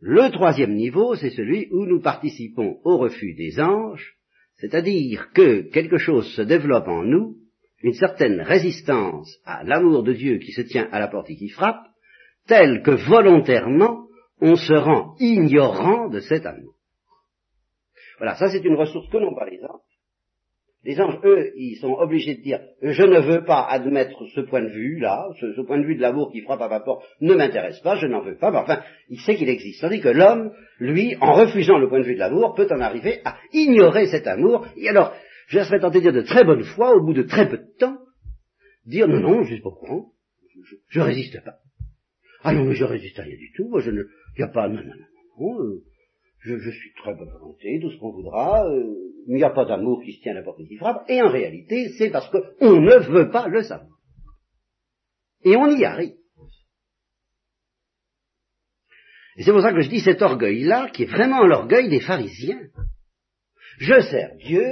Le 0.00 0.30
troisième 0.30 0.74
niveau, 0.74 1.14
c'est 1.14 1.30
celui 1.30 1.68
où 1.72 1.84
nous 1.84 2.00
participons 2.00 2.78
au 2.84 2.96
refus 2.96 3.34
des 3.34 3.60
anges, 3.60 4.14
c'est-à-dire 4.56 5.28
que 5.34 5.70
quelque 5.70 5.98
chose 5.98 6.26
se 6.34 6.42
développe 6.42 6.88
en 6.88 7.02
nous, 7.02 7.36
une 7.82 7.92
certaine 7.92 8.40
résistance 8.40 9.30
à 9.44 9.62
l'amour 9.64 10.04
de 10.04 10.14
Dieu 10.14 10.38
qui 10.38 10.52
se 10.52 10.62
tient 10.62 10.88
à 10.90 10.98
la 10.98 11.08
porte 11.08 11.28
et 11.28 11.36
qui 11.36 11.48
frappe, 11.48 11.84
telle 12.48 12.82
que 12.82 12.90
volontairement 12.90 14.06
on 14.40 14.56
se 14.56 14.72
rend 14.72 15.14
ignorant 15.18 16.08
de 16.08 16.20
cet 16.20 16.46
amour. 16.46 16.74
Voilà, 18.18 18.34
ça 18.36 18.48
c'est 18.50 18.64
une 18.64 18.76
ressource 18.76 19.08
que 19.10 19.18
n'ont 19.18 19.34
pas 19.34 19.48
les 19.48 19.62
anges. 19.64 19.80
Les 20.84 21.00
anges, 21.00 21.18
eux, 21.24 21.52
ils 21.56 21.76
sont 21.76 21.92
obligés 21.92 22.36
de 22.36 22.42
dire 22.42 22.60
je 22.82 23.02
ne 23.02 23.20
veux 23.20 23.44
pas 23.44 23.66
admettre 23.68 24.24
ce 24.34 24.40
point 24.40 24.62
de 24.62 24.68
vue-là, 24.68 25.28
ce, 25.40 25.60
point 25.62 25.78
de 25.78 25.84
vue 25.84 25.96
de 25.96 26.00
l'amour 26.00 26.30
qui 26.30 26.40
frappe 26.42 26.62
à 26.62 26.68
ma 26.68 26.80
porte 26.80 27.04
ne 27.20 27.34
m'intéresse 27.34 27.80
pas, 27.80 27.96
je 27.96 28.06
n'en 28.06 28.22
veux 28.22 28.36
pas, 28.36 28.50
mais 28.52 28.58
enfin, 28.58 28.80
il 29.08 29.18
sait 29.20 29.34
qu'il 29.34 29.48
existe. 29.48 29.80
Tandis 29.80 30.00
que 30.00 30.08
l'homme, 30.08 30.52
lui, 30.78 31.16
en 31.20 31.32
refusant 31.32 31.78
le 31.78 31.88
point 31.88 31.98
de 31.98 32.04
vue 32.04 32.14
de 32.14 32.20
l'amour, 32.20 32.54
peut 32.54 32.68
en 32.70 32.80
arriver 32.80 33.20
à 33.24 33.36
ignorer 33.52 34.06
cet 34.06 34.26
amour, 34.28 34.66
et 34.76 34.88
alors, 34.88 35.12
je 35.48 35.58
serais 35.60 35.80
tenté 35.80 35.98
de 35.98 36.10
dire 36.10 36.12
de 36.12 36.22
très 36.22 36.44
bonne 36.44 36.62
foi, 36.62 36.94
au 36.94 37.04
bout 37.04 37.14
de 37.14 37.22
très 37.22 37.48
peu 37.48 37.58
de 37.58 37.76
temps, 37.78 37.98
dire 38.86 39.08
non, 39.08 39.20
non, 39.20 39.42
je 39.42 39.54
suis 39.54 39.62
pas 39.62 39.70
au 39.70 39.74
courant, 39.74 40.12
je, 40.88 41.00
résiste 41.00 41.42
pas. 41.44 41.56
Ah 42.42 42.52
non, 42.52 42.64
mais 42.64 42.74
je 42.74 42.84
résiste 42.84 43.18
à 43.18 43.22
rien 43.22 43.36
du 43.36 43.52
tout, 43.56 43.68
moi 43.68 43.80
je 43.80 43.90
ne, 43.90 44.02
il 44.36 44.42
a 44.42 44.48
pas, 44.48 44.68
non, 44.68 44.82
non, 44.82 44.94
non, 45.38 45.60
euh, 45.60 45.82
je, 46.40 46.56
je, 46.56 46.70
suis 46.70 46.92
très 46.94 47.14
bonne 47.14 47.30
volonté, 47.30 47.78
tout 47.80 47.90
ce 47.90 47.98
qu'on 47.98 48.12
voudra, 48.12 48.64
euh, 48.64 48.94
il 49.26 49.34
n'y 49.34 49.44
a 49.44 49.50
pas 49.50 49.64
d'amour 49.64 50.02
qui 50.04 50.12
se 50.12 50.22
tient 50.22 50.32
à 50.32 50.36
la 50.36 50.42
porte 50.42 50.58
qui 50.66 50.76
frappe, 50.76 51.04
et 51.08 51.20
en 51.20 51.30
réalité, 51.30 51.88
c'est 51.98 52.10
parce 52.10 52.30
qu'on 52.30 52.80
ne 52.80 52.98
veut 53.10 53.30
pas 53.30 53.48
le 53.48 53.62
savoir. 53.62 53.98
Et 55.44 55.56
on 55.56 55.68
y 55.76 55.84
arrive. 55.84 56.14
Et 59.36 59.44
c'est 59.44 59.52
pour 59.52 59.62
ça 59.62 59.72
que 59.72 59.80
je 59.80 59.88
dis 59.88 60.00
cet 60.00 60.20
orgueil-là, 60.20 60.90
qui 60.90 61.04
est 61.04 61.06
vraiment 61.06 61.44
l'orgueil 61.44 61.88
des 61.88 62.00
pharisiens. 62.00 62.60
Je 63.78 64.00
sers 64.00 64.34
Dieu, 64.38 64.64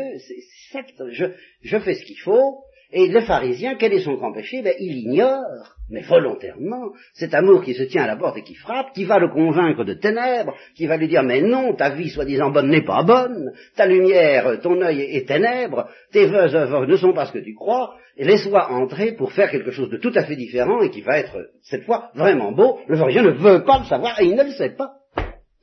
je, 1.11 1.27
je 1.63 1.79
fais 1.79 1.95
ce 1.95 2.05
qu'il 2.05 2.19
faut, 2.19 2.65
et 2.93 3.09
le 3.09 3.21
pharisien, 3.23 3.75
quel 3.75 3.93
est 3.93 4.01
son 4.01 4.15
grand 4.15 4.33
péché? 4.33 4.63
Ben, 4.63 4.75
Il 4.79 4.99
ignore, 4.99 5.75
mais 5.91 6.03
volontairement, 6.03 6.93
cet 7.15 7.35
amour 7.35 7.63
qui 7.63 7.75
se 7.75 7.83
tient 7.83 8.05
à 8.05 8.07
la 8.07 8.17
porte 8.17 8.37
et 8.39 8.43
qui 8.43 8.55
frappe, 8.55 8.93
qui 8.93 9.05
va 9.05 9.19
le 9.19 9.29
convaincre 9.29 9.85
de 9.85 9.95
ténèbres, 9.95 10.55
qui 10.77 10.87
va 10.87 10.97
lui 10.97 11.09
dire 11.09 11.23
mais 11.23 11.43
non, 11.43 11.75
ta 11.75 11.91
vie 11.91 12.11
soi-disant 12.11 12.51
bonne 12.51 12.69
n'est 12.69 12.85
pas 12.85 13.03
bonne, 13.03 13.53
ta 13.77 13.87
lumière, 13.87 14.61
ton 14.61 14.81
œil 14.81 15.01
est 15.01 15.27
ténèbre, 15.27 15.89
tes 16.13 16.27
œuvres 16.33 16.87
ne 16.87 16.97
sont 16.97 17.13
pas 17.13 17.27
ce 17.27 17.33
que 17.33 17.45
tu 17.45 17.55
crois, 17.55 17.97
et 18.17 18.25
laisse-toi 18.25 18.71
entrer 18.71 19.13
pour 19.13 19.33
faire 19.33 19.51
quelque 19.51 19.73
chose 19.73 19.91
de 19.91 19.99
tout 19.99 20.13
à 20.15 20.25
fait 20.25 20.37
différent 20.37 20.81
et 20.81 20.91
qui 20.91 21.03
va 21.03 21.19
être, 21.19 21.51
cette 21.63 21.85
fois, 21.85 22.11
vraiment 22.15 22.53
beau. 22.53 22.79
Le 22.87 22.97
pharisien 22.97 23.23
ne 23.23 23.31
veut 23.31 23.65
pas 23.65 23.81
le 23.81 23.85
savoir 23.87 24.21
et 24.21 24.27
il 24.27 24.37
ne 24.37 24.45
le 24.45 24.53
sait 24.53 24.75
pas. 24.77 24.93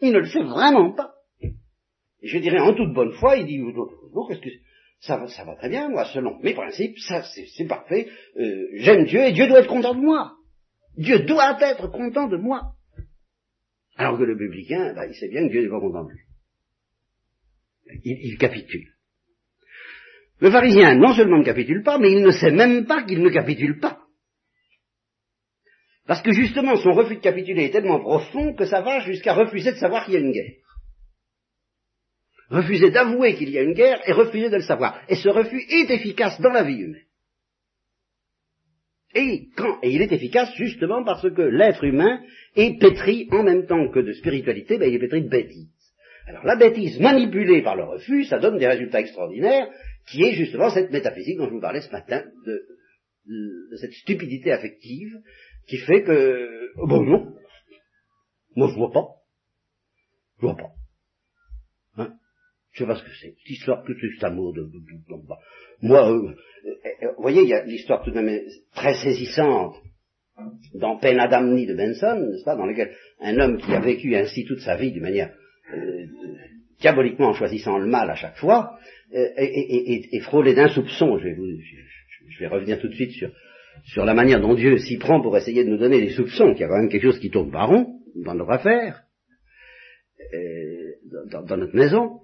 Il 0.02 0.12
ne 0.12 0.20
le 0.20 0.28
sait 0.28 0.44
vraiment 0.44 0.92
pas. 0.92 1.12
Je 2.22 2.38
dirais 2.38 2.60
en 2.60 2.74
toute 2.74 2.94
bonne 2.94 3.14
foi, 3.14 3.38
il 3.38 3.46
dit, 3.46 3.60
qu'est-ce 4.28 4.40
que 4.40 4.50
ça 5.06 5.18
va, 5.18 5.28
ça 5.28 5.44
va 5.44 5.56
très 5.56 5.68
bien, 5.68 5.89
moi, 5.89 6.06
selon 6.06 6.39
mes 6.42 6.54
principes, 6.54 6.98
ça 7.00 7.24
c'est 7.24 7.68
parfait, 7.68 8.08
euh, 8.39 8.68
j'aime 8.76 9.04
Dieu 9.04 9.22
et 9.22 9.34
Dieu 9.34 9.48
doit 9.48 9.60
être 9.60 9.68
content 9.68 9.94
de 9.94 10.00
moi. 10.00 10.38
Dieu 10.98 11.20
doit 11.20 11.58
être 11.62 11.88
content 11.88 12.28
de 12.28 12.38
moi. 12.38 12.74
Alors 13.98 14.18
que 14.18 14.24
le 14.24 14.38
publicain, 14.38 14.94
bah, 14.94 15.06
il 15.06 15.13
sait 15.13 15.28
bien 15.28 15.46
que 15.46 15.52
Dieu 15.52 15.63
n'est 15.63 15.70
pas 15.70 15.82
content 15.82 16.06
de 16.06 16.12
lui. 16.12 16.22
Il, 18.06 18.18
il 18.32 18.38
capitule. 18.38 18.88
Le 20.39 20.52
pharisien 20.52 20.96
non 20.96 21.13
seulement 21.13 21.39
ne 21.39 21.44
capitule 21.44 21.84
pas, 21.84 21.98
mais 21.98 22.12
il 22.12 22.22
ne 22.22 22.32
sait 22.32 22.52
même 22.52 22.86
pas 22.86 23.04
qu'il 23.04 23.22
ne 23.22 23.30
capitule 23.30 23.80
pas. 23.80 24.00
Parce 26.08 26.22
que 26.22 26.32
justement, 26.32 26.78
son 26.78 26.92
refus 26.94 27.16
de 27.16 27.22
capituler 27.22 27.66
est 27.66 27.72
tellement 27.72 28.00
profond 28.00 28.54
que 28.54 28.66
ça 28.66 28.82
va 28.82 29.02
jusqu'à 29.02 29.34
refuser 29.34 29.72
de 29.72 29.78
savoir 29.78 30.06
qu'il 30.06 30.13
y 30.13 30.18
a 30.18 30.22
une 30.22 30.32
guerre. 30.32 30.62
Refuser 32.54 32.92
d'avouer 32.92 33.36
qu'il 33.36 33.50
y 33.50 33.58
a 33.58 33.63
une 33.63 33.74
guerre 33.74 34.00
et 34.08 34.12
refuser 34.12 34.52
de 34.52 34.58
le 34.58 34.62
savoir. 34.62 35.02
Et 35.10 35.16
ce 35.16 35.28
refus 35.28 35.63
est 35.70 35.89
efficace 35.89 36.39
dans 36.39 36.52
la 36.52 36.63
vie 36.63 36.82
humaine. 36.82 37.02
Et, 39.16 39.48
quand, 39.58 39.80
et 39.82 39.89
il 39.89 40.02
est 40.04 40.12
efficace 40.12 40.54
justement 40.56 41.04
parce 41.04 41.28
que 41.28 41.42
l'être 41.42 41.84
humain 41.84 42.22
est 42.56 42.80
pétri 42.80 43.28
en 43.32 43.42
même 43.42 43.66
temps 43.66 43.89
que 43.89 44.00
de 44.00 44.13
spiritualité, 44.13 44.78
ben 44.78 44.88
il 44.88 44.96
est 44.96 45.00
pétri 45.00 45.24
de 45.24 45.30
bêtise. 45.30 45.68
Alors 46.28 46.44
la 46.46 46.56
bêtise 46.56 47.00
manipulée 47.00 47.63
par 47.63 47.76
le 47.76 47.86
refus, 47.86 48.26
ça 48.26 48.38
donne 48.38 48.60
des 48.60 48.68
résultats 48.68 49.00
extraordinaires, 49.00 49.68
qui 50.08 50.24
est 50.24 50.34
justement 50.34 50.70
cette 50.70 50.92
métaphysique 50.92 51.38
dont 51.38 51.48
je 51.48 51.54
vous 51.54 51.62
parlais 51.62 51.82
ce 51.82 51.92
matin, 51.92 52.24
de, 52.46 52.66
de 53.72 53.78
cette 53.78 53.94
stupidité 53.94 54.52
affective, 54.52 55.12
qui 55.68 55.78
fait 55.78 56.04
que, 56.04 56.72
oh 56.78 56.88
bon 56.88 57.02
non, 57.04 57.34
moi 58.56 58.68
je 58.70 58.76
vois 58.76 58.92
pas, 58.92 59.08
je 60.38 60.46
vois 60.46 60.56
pas. 60.56 60.72
Hein? 61.98 62.13
Je 62.74 62.80
sais 62.80 62.88
pas 62.88 62.96
ce 62.96 63.04
que 63.04 63.10
c'est, 63.22 63.36
cette 63.38 63.50
histoire, 63.50 63.84
tout 63.84 63.94
ce 63.94 64.26
amour 64.26 64.54
de, 64.54 64.68
moi, 65.82 66.10
euh, 66.10 66.30
euh, 66.66 67.08
vous 67.18 67.22
voyez, 67.22 67.42
il 67.42 67.50
y 67.50 67.54
a 67.54 67.64
l'histoire 67.66 68.04
tout 68.04 68.12
de 68.12 68.20
même 68.20 68.42
très 68.74 68.96
saisissante 68.96 69.76
dans 70.74 70.98
Penadamni 70.98 71.68
de 71.68 71.76
Benson, 71.76 72.28
n'est-ce 72.32 72.44
pas, 72.44 72.56
dans 72.56 72.66
lequel 72.66 72.96
un 73.20 73.38
homme 73.40 73.58
qui 73.58 73.72
a 73.74 73.80
vécu 73.80 74.16
ainsi 74.16 74.46
toute 74.46 74.62
sa 74.62 74.76
vie 74.76 74.92
d'une 74.92 75.04
manière 75.04 75.32
euh, 75.76 76.06
diaboliquement 76.80 77.28
en 77.28 77.34
choisissant 77.34 77.78
le 77.78 77.86
mal 77.86 78.10
à 78.10 78.16
chaque 78.16 78.38
fois, 78.38 78.80
est, 79.12 80.20
frôlé 80.22 80.56
d'un 80.56 80.70
soupçon. 80.70 81.20
Je 81.20 81.26
vais, 81.26 81.34
vous, 81.36 81.46
je 82.30 82.40
vais 82.40 82.48
revenir 82.48 82.80
tout 82.80 82.88
de 82.88 82.96
suite 82.96 83.12
sur, 83.12 83.32
sur 83.84 84.06
la 84.06 84.16
manière 84.16 84.42
dont 84.42 84.56
Dieu 84.56 84.80
s'y 84.80 84.98
prend 84.98 85.22
pour 85.22 85.38
essayer 85.38 85.64
de 85.64 85.70
nous 85.70 85.78
donner 85.78 86.02
des 86.02 86.10
soupçons, 86.10 86.54
qu'il 86.54 86.62
y 86.62 86.64
a 86.64 86.68
quand 86.68 86.80
même 86.80 86.90
quelque 86.90 87.12
chose 87.12 87.20
qui 87.20 87.30
tourne 87.30 87.52
pas 87.52 87.66
rond 87.66 88.00
dans 88.16 88.38
affaires, 88.50 89.04
dans, 91.30 91.44
dans, 91.44 91.58
notre 91.58 91.76
maison, 91.76 92.23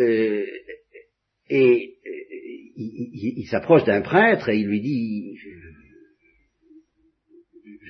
et, 0.00 0.46
et 1.48 1.94
il, 2.76 3.46
s'approche 3.48 3.84
d'un 3.84 4.00
prêtre 4.00 4.48
et 4.48 4.58
il 4.58 4.66
lui 4.66 4.80
dit 4.80 5.36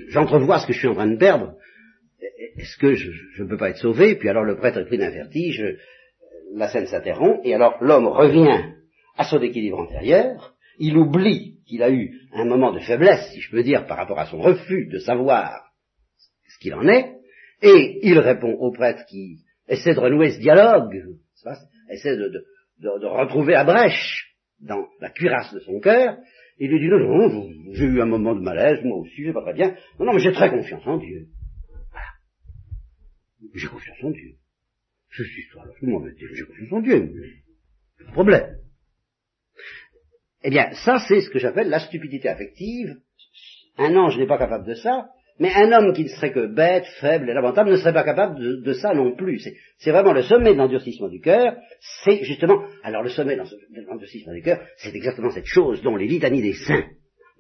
j'entrevois 0.09 0.59
ce 0.61 0.67
que 0.67 0.73
je 0.73 0.79
suis 0.79 0.89
en 0.89 0.95
train 0.95 1.11
de 1.11 1.19
perdre. 1.19 1.55
Est-ce 2.57 2.77
que 2.79 2.95
je 2.95 3.43
ne 3.43 3.49
peux 3.49 3.57
pas 3.57 3.71
être 3.71 3.79
sauvé? 3.79 4.17
Puis 4.17 4.29
alors 4.29 4.45
le 4.45 4.57
prêtre 4.57 4.79
est 4.79 4.87
pris 4.87 4.99
d'un 4.99 5.11
vertige, 5.11 5.65
la 6.55 6.69
scène 6.69 6.87
s'interrompt, 6.87 7.41
et 7.45 7.55
alors 7.55 7.77
l'homme 7.81 8.09
revient 8.09 8.75
à 9.17 9.25
son 9.25 9.41
équilibre 9.41 9.79
antérieur, 9.79 10.55
il 10.79 10.97
oublie 10.97 11.59
qu'il 11.67 11.83
a 11.83 11.91
eu 11.91 12.19
un 12.33 12.45
moment 12.45 12.73
de 12.73 12.81
faiblesse, 12.81 13.31
si 13.33 13.41
je 13.41 13.51
peux 13.51 13.63
dire, 13.63 13.87
par 13.87 13.99
rapport 13.99 14.19
à 14.19 14.27
son 14.27 14.41
refus 14.41 14.89
de 14.89 14.99
savoir 14.99 15.71
ce 16.49 16.59
qu'il 16.59 16.75
en 16.75 16.89
est, 16.89 17.13
et 17.63 18.01
il 18.03 18.19
répond 18.19 18.53
au 18.53 18.73
prêtre 18.73 19.05
qui 19.09 19.45
essaie 19.69 19.95
de 19.95 20.01
renouer 20.01 20.31
ce 20.31 20.41
dialogue, 20.41 20.95
essaie 21.91 22.17
de, 22.17 22.31
de 22.79 23.07
retrouver 23.07 23.53
la 23.53 23.65
brèche 23.65 24.37
dans 24.61 24.87
la 25.01 25.11
cuirasse 25.11 25.53
de 25.55 25.61
son 25.61 25.81
cœur, 25.81 26.19
il 26.59 26.71
lui 26.71 26.79
dit, 26.79 26.89
non, 26.89 26.99
non, 26.99 27.51
j'ai 27.73 27.87
eu 27.87 28.03
un 28.03 28.07
moment 28.07 28.35
de 28.35 28.43
malaise, 28.43 28.85
moi 28.85 28.99
aussi, 28.99 29.25
j'ai 29.25 29.33
pas 29.33 29.43
très 29.43 29.55
bien. 29.55 29.75
Non, 29.99 30.05
non, 30.07 30.13
mais 30.13 30.21
j'ai 30.21 30.33
très 30.33 30.51
confiance 30.51 30.87
en 30.87 30.99
Dieu. 30.99 31.29
Voilà. 31.91 32.07
J'ai 33.55 33.67
confiance 33.67 33.97
en 34.03 34.11
Dieu. 34.11 34.35
Je 35.09 35.25
suis 35.25 35.49
toi, 35.49 35.65
là, 35.65 35.73
j'ai 35.81 36.45
confiance 36.45 36.73
en 36.73 36.81
Dieu. 36.83 37.13
De 37.99 38.13
problème. 38.13 38.59
Eh 40.43 40.51
bien, 40.51 40.71
ça, 40.85 40.99
c'est 41.09 41.23
ce 41.23 41.31
que 41.31 41.39
j'appelle 41.39 41.71
la 41.71 41.81
stupidité 41.81 42.29
affective. 42.29 42.95
Un 43.79 43.97
ange 43.97 44.19
n'est 44.19 44.27
pas 44.27 44.39
capable 44.39 44.67
de 44.67 44.75
ça, 44.75 45.09
mais 45.41 45.55
un 45.55 45.73
homme 45.73 45.95
qui 45.95 46.05
ne 46.05 46.09
serait 46.09 46.33
que 46.33 46.47
bête, 46.47 46.85
faible 47.01 47.31
et 47.31 47.33
lamentable 47.33 47.71
ne 47.71 47.77
serait 47.77 47.95
pas 47.95 48.05
capable 48.05 48.63
de, 48.63 48.73
ça 48.75 48.93
non 48.93 49.17
plus. 49.17 49.41
C'est 49.79 49.91
vraiment 49.91 50.13
le 50.13 50.23
sommet 50.23 50.53
de 50.53 50.59
l'endurcissement 50.59 51.09
du 51.09 51.21
cœur. 51.21 51.57
C'est 52.05 52.23
justement, 52.25 52.63
alors 52.83 53.03
le 53.03 53.09
sommet 53.09 53.37
de 53.37 53.81
l'endurcissement 53.89 54.35
du 54.35 54.43
cœur, 54.43 54.61
c'est 54.77 54.95
exactement 54.95 55.31
cette 55.31 55.47
chose 55.47 55.81
dont 55.83 55.97
les 55.97 56.07
litanies 56.07 56.43
des 56.43 56.53
saints 56.53 56.85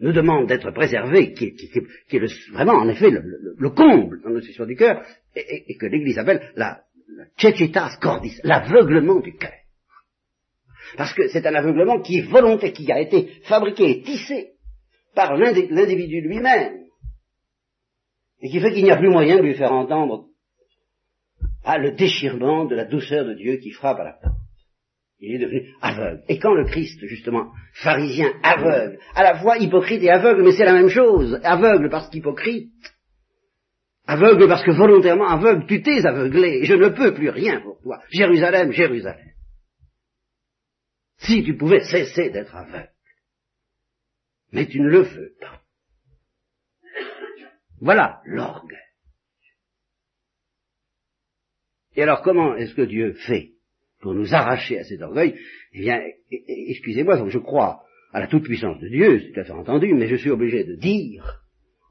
nous 0.00 0.12
demandent 0.12 0.48
d'être 0.48 0.70
préservés, 0.70 1.34
qui, 1.34 1.44
est 1.44 2.52
vraiment 2.52 2.72
en 2.72 2.88
effet 2.88 3.10
le, 3.10 3.68
comble 3.68 4.22
de 4.22 4.24
l'endurcissement 4.24 4.64
du 4.64 4.76
cœur, 4.76 5.02
et, 5.36 5.76
que 5.76 5.84
l'Église 5.84 6.18
appelle 6.18 6.40
la, 6.56 6.80
la 7.14 7.90
cordis, 8.00 8.40
l'aveuglement 8.44 9.20
du 9.20 9.34
cœur. 9.36 9.52
Parce 10.96 11.12
que 11.12 11.28
c'est 11.28 11.46
un 11.46 11.54
aveuglement 11.54 12.00
qui 12.00 12.20
est 12.20 12.30
volontaire, 12.30 12.72
qui 12.72 12.90
a 12.90 12.98
été 12.98 13.28
fabriqué 13.42 13.90
et 13.90 14.00
tissé 14.00 14.52
par 15.14 15.36
l'individu 15.36 16.22
lui-même 16.22 16.79
et 18.40 18.48
qui 18.48 18.60
fait 18.60 18.72
qu'il 18.72 18.84
n'y 18.84 18.90
a 18.90 18.96
plus 18.96 19.10
moyen 19.10 19.36
de 19.36 19.42
lui 19.42 19.54
faire 19.54 19.72
entendre 19.72 20.26
ah, 21.64 21.78
le 21.78 21.92
déchirement 21.92 22.64
de 22.64 22.74
la 22.74 22.84
douceur 22.84 23.24
de 23.26 23.34
Dieu 23.34 23.56
qui 23.56 23.70
frappe 23.70 24.00
à 24.00 24.04
la 24.04 24.12
porte. 24.14 24.36
Il 25.18 25.34
est 25.34 25.38
devenu 25.38 25.68
aveugle. 25.82 26.22
Et 26.28 26.38
quand 26.38 26.54
le 26.54 26.64
Christ, 26.64 26.98
justement, 27.06 27.52
pharisien, 27.74 28.32
aveugle, 28.42 28.98
à 29.14 29.22
la 29.22 29.38
fois 29.38 29.58
hypocrite 29.58 30.02
et 30.02 30.10
aveugle, 30.10 30.42
mais 30.42 30.52
c'est 30.52 30.64
la 30.64 30.72
même 30.72 30.88
chose, 30.88 31.38
aveugle 31.44 31.90
parce 31.90 32.08
qu'hypocrite, 32.08 32.72
aveugle 34.06 34.48
parce 34.48 34.64
que 34.64 34.70
volontairement 34.70 35.28
aveugle, 35.28 35.66
tu 35.66 35.82
t'es 35.82 36.06
aveuglé, 36.06 36.64
je 36.64 36.72
ne 36.74 36.88
peux 36.88 37.12
plus 37.12 37.28
rien 37.28 37.60
pour 37.60 37.78
toi. 37.82 38.00
Jérusalem, 38.10 38.72
Jérusalem. 38.72 39.26
Si 41.18 41.44
tu 41.44 41.54
pouvais 41.54 41.80
cesser 41.80 42.30
d'être 42.30 42.56
aveugle. 42.56 42.90
Mais 44.52 44.66
tu 44.66 44.80
ne 44.80 44.88
le 44.88 45.02
veux 45.02 45.32
pas. 45.38 45.59
Voilà 47.80 48.20
l'orgue. 48.24 48.76
Et 51.96 52.02
alors 52.02 52.22
comment 52.22 52.54
est-ce 52.56 52.74
que 52.74 52.82
Dieu 52.82 53.14
fait 53.26 53.50
pour 54.00 54.14
nous 54.14 54.34
arracher 54.34 54.78
à 54.78 54.84
cet 54.84 55.02
orgueil? 55.02 55.38
Eh 55.72 55.80
bien, 55.80 56.02
excusez-moi, 56.30 57.28
je 57.28 57.38
crois 57.38 57.82
à 58.12 58.20
la 58.20 58.26
toute-puissance 58.26 58.80
de 58.80 58.88
Dieu, 58.88 59.20
c'est 59.20 59.32
tout 59.32 59.40
à 59.40 59.44
fait 59.44 59.52
entendu, 59.52 59.94
mais 59.94 60.08
je 60.08 60.16
suis 60.16 60.30
obligé 60.30 60.64
de 60.64 60.76
dire, 60.76 61.42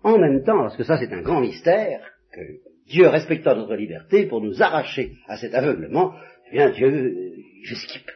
en 0.04 0.18
même 0.18 0.44
temps, 0.44 0.60
parce 0.60 0.78
que 0.78 0.84
ça 0.84 0.98
c'est 0.98 1.14
un 1.14 1.22
grand 1.22 1.42
mystère, 1.42 2.02
que 2.34 2.42
Dieu 2.88 3.08
respectant 3.08 3.56
notre 3.56 3.76
liberté 3.76 4.26
pour 4.26 4.42
nous 4.42 4.62
arracher 4.62 5.16
à 5.28 5.38
cet 5.38 5.54
aveuglement, 5.54 6.14
eh 6.52 6.58
bien 6.58 6.70
Dieu, 6.72 7.34
il 7.36 7.68
fait 7.68 7.76
skip. 7.76 8.10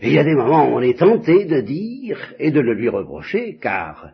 Et 0.00 0.08
il 0.08 0.12
y 0.12 0.18
a 0.18 0.24
des 0.24 0.34
moments 0.34 0.68
où 0.68 0.76
on 0.76 0.80
est 0.80 0.98
tenté 0.98 1.44
de 1.44 1.60
dire 1.60 2.34
et 2.38 2.50
de 2.50 2.60
le 2.60 2.74
lui 2.74 2.88
reprocher, 2.88 3.58
car 3.60 4.12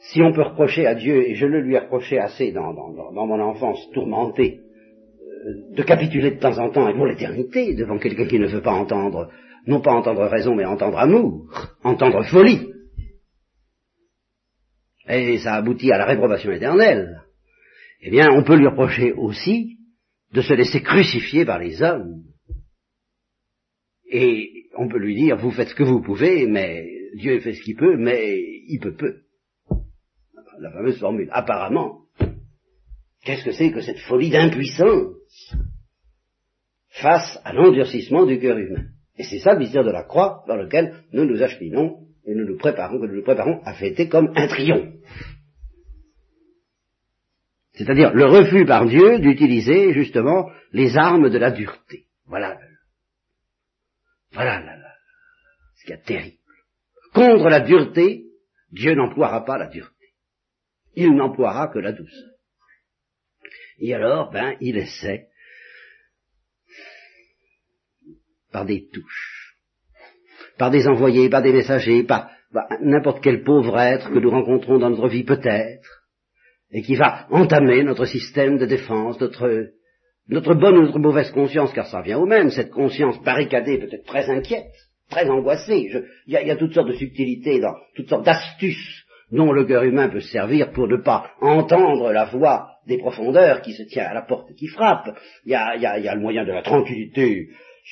si 0.00 0.20
on 0.22 0.32
peut 0.32 0.42
reprocher 0.42 0.86
à 0.86 0.94
Dieu, 0.94 1.28
et 1.28 1.34
je 1.34 1.46
le 1.46 1.60
lui 1.60 1.74
ai 1.74 1.78
reproché 1.78 2.18
assez 2.18 2.52
dans, 2.52 2.72
mon 2.72 3.40
enfance 3.40 3.80
tourmentée, 3.92 4.60
euh, 4.60 5.74
de 5.74 5.82
capituler 5.82 6.32
de 6.32 6.40
temps 6.40 6.58
en 6.58 6.70
temps 6.70 6.88
et 6.88 6.94
pour 6.94 7.06
l'éternité 7.06 7.74
devant 7.74 7.98
quelqu'un 7.98 8.26
qui 8.26 8.38
ne 8.38 8.46
veut 8.46 8.60
pas 8.60 8.74
entendre, 8.74 9.30
non 9.66 9.80
pas 9.80 9.92
entendre 9.92 10.24
raison, 10.26 10.54
mais 10.54 10.66
entendre 10.66 10.98
amour, 10.98 11.46
entendre 11.82 12.22
folie. 12.24 12.68
Et 15.08 15.38
ça 15.38 15.54
aboutit 15.54 15.92
à 15.92 15.98
la 15.98 16.04
réprobation 16.04 16.50
éternelle. 16.52 17.22
Eh 18.02 18.10
bien, 18.10 18.28
on 18.32 18.42
peut 18.42 18.56
lui 18.56 18.66
reprocher 18.66 19.12
aussi 19.12 19.78
de 20.32 20.42
se 20.42 20.52
laisser 20.52 20.82
crucifier 20.82 21.44
par 21.44 21.58
les 21.58 21.82
hommes. 21.82 22.22
Et 24.10 24.66
on 24.76 24.88
peut 24.88 24.98
lui 24.98 25.14
dire, 25.14 25.36
vous 25.36 25.50
faites 25.50 25.68
ce 25.68 25.74
que 25.74 25.82
vous 25.82 26.02
pouvez, 26.02 26.46
mais 26.46 26.86
Dieu 27.14 27.40
fait 27.40 27.54
ce 27.54 27.62
qu'il 27.62 27.76
peut, 27.76 27.96
mais 27.96 28.38
il 28.68 28.78
peut 28.80 28.94
peu 28.94 29.22
la 30.60 30.70
fameuse 30.70 30.98
formule. 30.98 31.28
Apparemment, 31.32 32.02
qu'est-ce 33.24 33.44
que 33.44 33.52
c'est 33.52 33.72
que 33.72 33.80
cette 33.80 34.00
folie 34.00 34.30
d'impuissance 34.30 35.54
face 36.90 37.38
à 37.44 37.52
l'endurcissement 37.52 38.26
du 38.26 38.38
cœur 38.38 38.56
humain? 38.56 38.84
Et 39.18 39.24
c'est 39.24 39.38
ça 39.38 39.54
le 39.54 39.60
mystère 39.60 39.84
de 39.84 39.90
la 39.90 40.02
croix 40.02 40.44
dans 40.46 40.56
lequel 40.56 40.94
nous 41.12 41.24
nous 41.24 41.42
acheminons 41.42 42.06
et 42.26 42.34
nous 42.34 42.44
nous 42.44 42.58
préparons, 42.58 43.00
que 43.00 43.06
nous 43.06 43.16
nous 43.16 43.24
préparons 43.24 43.60
à 43.64 43.74
fêter 43.74 44.08
comme 44.08 44.32
un 44.34 44.46
triomphe. 44.46 44.94
C'est-à-dire 47.72 48.12
le 48.14 48.24
refus 48.24 48.64
par 48.64 48.86
Dieu 48.86 49.18
d'utiliser 49.20 49.92
justement 49.92 50.50
les 50.72 50.96
armes 50.96 51.28
de 51.28 51.38
la 51.38 51.50
dureté. 51.50 52.06
Voilà. 52.26 52.58
Voilà 54.36 54.62
ce 55.74 55.82
qu'il 55.82 55.90
y 55.90 55.98
a 55.98 56.02
terrible. 56.02 56.36
Contre 57.12 57.48
la 57.48 57.60
dureté, 57.60 58.26
Dieu 58.70 58.94
n'emploiera 58.94 59.44
pas 59.44 59.58
la 59.58 59.66
dureté 59.66 59.96
il 60.96 61.14
n'emploiera 61.14 61.68
que 61.68 61.78
la 61.78 61.92
douceur. 61.92 62.30
Et 63.78 63.94
alors, 63.94 64.30
ben, 64.32 64.56
il 64.60 64.78
essaie, 64.78 65.28
par 68.50 68.64
des 68.64 68.88
touches, 68.88 69.58
par 70.58 70.70
des 70.70 70.88
envoyés, 70.88 71.28
par 71.28 71.42
des 71.42 71.52
messagers, 71.52 72.02
par, 72.02 72.30
n'importe 72.80 73.22
quel 73.22 73.44
pauvre 73.44 73.78
être 73.78 74.10
que 74.10 74.18
nous 74.18 74.30
rencontrons 74.30 74.78
dans 74.78 74.88
notre 74.88 75.08
vie 75.08 75.24
peut-être, 75.24 76.04
et 76.70 76.82
qui 76.82 76.96
va 76.96 77.26
entamer 77.30 77.82
notre 77.84 78.06
système 78.06 78.56
de 78.56 78.64
défense, 78.64 79.20
notre, 79.20 79.68
notre 80.28 80.54
bonne 80.54 80.76
ou 80.78 80.82
notre 80.82 80.98
mauvaise 80.98 81.30
conscience, 81.30 81.72
car 81.72 81.86
ça 81.86 82.02
vient 82.02 82.18
au 82.18 82.26
même, 82.26 82.50
cette 82.50 82.70
conscience 82.70 83.22
barricadée, 83.22 83.78
peut-être 83.78 84.04
très 84.04 84.28
inquiète, 84.28 84.72
très 85.08 85.28
angoissée. 85.28 85.88
Il 86.26 86.32
y, 86.32 86.36
a 86.36 86.56
toutes 86.56 86.74
sortes 86.74 86.88
de 86.88 86.94
subtilités, 86.94 87.60
dans, 87.60 87.74
toutes 87.94 88.08
sortes 88.08 88.24
d'astuces 88.26 89.04
dont 89.30 89.52
le 89.52 89.64
cœur 89.64 89.84
humain 89.84 90.08
peut 90.08 90.20
se 90.20 90.32
servir 90.32 90.70
pour 90.72 90.88
ne 90.88 90.96
pas 90.96 91.30
entendre 91.40 92.12
la 92.12 92.24
voix 92.26 92.70
des 92.86 92.98
profondeurs 92.98 93.60
qui 93.60 93.72
se 93.72 93.82
tient 93.84 94.04
à 94.04 94.14
la 94.14 94.22
porte 94.22 94.50
et 94.50 94.54
qui 94.54 94.68
frappe. 94.68 95.16
Il 95.44 95.50
y 95.50 95.54
a, 95.54 96.14
le 96.14 96.20
moyen 96.20 96.44
de 96.44 96.52
la 96.52 96.62
tranquillité 96.62 97.48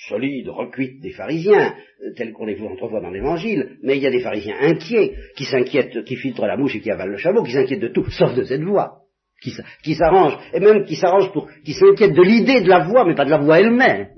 solide, 0.08 0.48
recuite 0.48 1.00
des 1.00 1.12
pharisiens, 1.12 1.72
euh, 2.04 2.12
tels 2.16 2.32
qu'on 2.32 2.46
les 2.46 2.60
entrevoit 2.60 3.00
dans 3.00 3.10
l'évangile, 3.10 3.76
mais 3.82 3.96
il 3.96 4.02
y 4.02 4.06
a 4.08 4.10
des 4.10 4.22
pharisiens 4.22 4.56
inquiets, 4.60 5.14
qui 5.36 5.44
s'inquiètent, 5.44 6.02
qui 6.02 6.16
filtrent 6.16 6.46
la 6.46 6.56
mouche 6.56 6.74
et 6.74 6.80
qui 6.80 6.90
avalent 6.90 7.12
le 7.12 7.16
chameau, 7.16 7.44
qui 7.44 7.52
s'inquiètent 7.52 7.78
de 7.78 7.88
tout, 7.88 8.10
sauf 8.10 8.34
de 8.34 8.42
cette 8.42 8.62
voix, 8.62 9.03
qui, 9.40 9.94
s'arrangent, 9.94 10.38
et 10.52 10.60
même 10.60 10.84
qui 10.84 10.96
s'arrangent 10.96 11.32
pour, 11.32 11.50
qui 11.64 11.74
s'inquiètent 11.74 12.14
de 12.14 12.22
l'idée 12.22 12.62
de 12.62 12.68
la 12.68 12.86
voix, 12.86 13.04
mais 13.04 13.14
pas 13.14 13.24
de 13.24 13.30
la 13.30 13.38
voix 13.38 13.60
elle-même. 13.60 14.08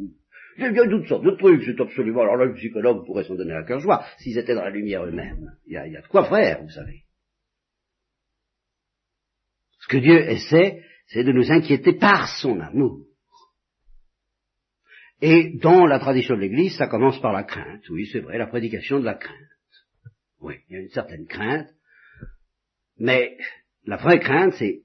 Il 0.59 0.73
y 0.73 0.79
a 0.79 0.89
toutes 0.89 1.07
sortes 1.07 1.25
de 1.25 1.33
trucs, 1.33 1.65
c'est 1.65 1.81
absolument, 1.81 2.23
alors 2.23 2.37
là, 2.37 2.47
le 2.47 2.55
psychologue 2.55 3.05
pourrait 3.05 3.25
s'en 3.25 3.35
donner 3.35 3.55
à 3.55 3.65
cœur 3.65 3.81
joie, 3.81 4.05
s'ils 4.19 4.39
étaient 4.39 4.55
dans 4.55 4.65
la 4.65 4.71
lumière 4.71 5.05
eux-mêmes. 5.05 5.53
Il 5.67 5.75
y, 5.75 5.77
a, 5.77 5.87
il 5.87 5.93
y 5.93 5.97
a 5.97 6.01
de 6.01 6.07
quoi 6.07 6.25
faire, 6.25 6.63
vous 6.63 6.71
savez. 6.71 7.03
Ce 9.81 9.89
que 9.89 9.99
Dieu 9.99 10.19
essaie, 10.31 10.83
c'est 11.09 11.25
de 11.25 11.33
nous 11.33 11.53
inquiéter 11.53 11.93
par 11.93 12.29
son 12.29 12.59
amour. 12.61 13.05
Et 15.21 15.59
dans 15.59 15.87
la 15.87 15.99
tradition 15.99 16.37
de 16.37 16.41
l'Église, 16.41 16.77
ça 16.77 16.89
commence 16.89 17.21
par 17.21 17.33
la 17.33 17.45
crainte. 17.45 17.89
Oui, 17.91 18.09
c'est 18.13 18.21
vrai, 18.21 18.39
la 18.39 18.47
prédication 18.47 19.01
de 19.01 19.05
la 19.05 19.15
crainte. 19.15 19.37
Oui, 20.41 20.57
il 20.69 20.75
y 20.75 20.79
a 20.79 20.83
une 20.83 20.91
certaine 20.91 21.27
crainte. 21.27 21.69
Mais 22.99 23.37
la 23.85 23.97
vraie 23.97 24.21
crainte, 24.21 24.55
c'est 24.55 24.83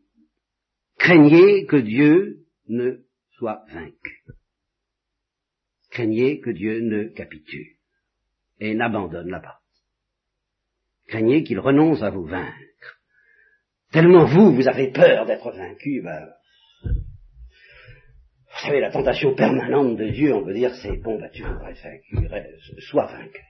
craignez 1.01 1.65
que 1.65 1.77
Dieu 1.77 2.45
ne 2.67 2.99
soit 3.31 3.65
vaincu. 3.73 4.23
Craignez 5.89 6.39
que 6.39 6.51
Dieu 6.51 6.79
ne 6.81 7.05
capitule 7.05 7.75
et 8.59 8.75
n'abandonne 8.75 9.29
la 9.29 9.39
partie. 9.39 9.59
Craignez 11.07 11.43
qu'il 11.43 11.59
renonce 11.59 12.03
à 12.03 12.11
vous 12.11 12.25
vaincre. 12.25 12.55
Tellement 13.91 14.25
vous, 14.25 14.55
vous 14.55 14.67
avez 14.69 14.91
peur 14.91 15.25
d'être 15.25 15.51
vaincu, 15.51 16.01
ben, 16.01 16.29
vous 16.83 18.67
savez, 18.67 18.79
la 18.79 18.91
tentation 18.91 19.33
permanente 19.33 19.97
de 19.97 20.09
Dieu, 20.09 20.33
on 20.33 20.45
peut 20.45 20.53
dire, 20.53 20.73
c'est 20.81 20.97
bon, 20.97 21.19
bah, 21.19 21.29
tu 21.29 21.43
veux 21.43 21.57
pas 21.57 21.71
être 21.71 21.83
vaincu, 21.83 22.15
sois 22.79 23.07
vainqueur. 23.07 23.41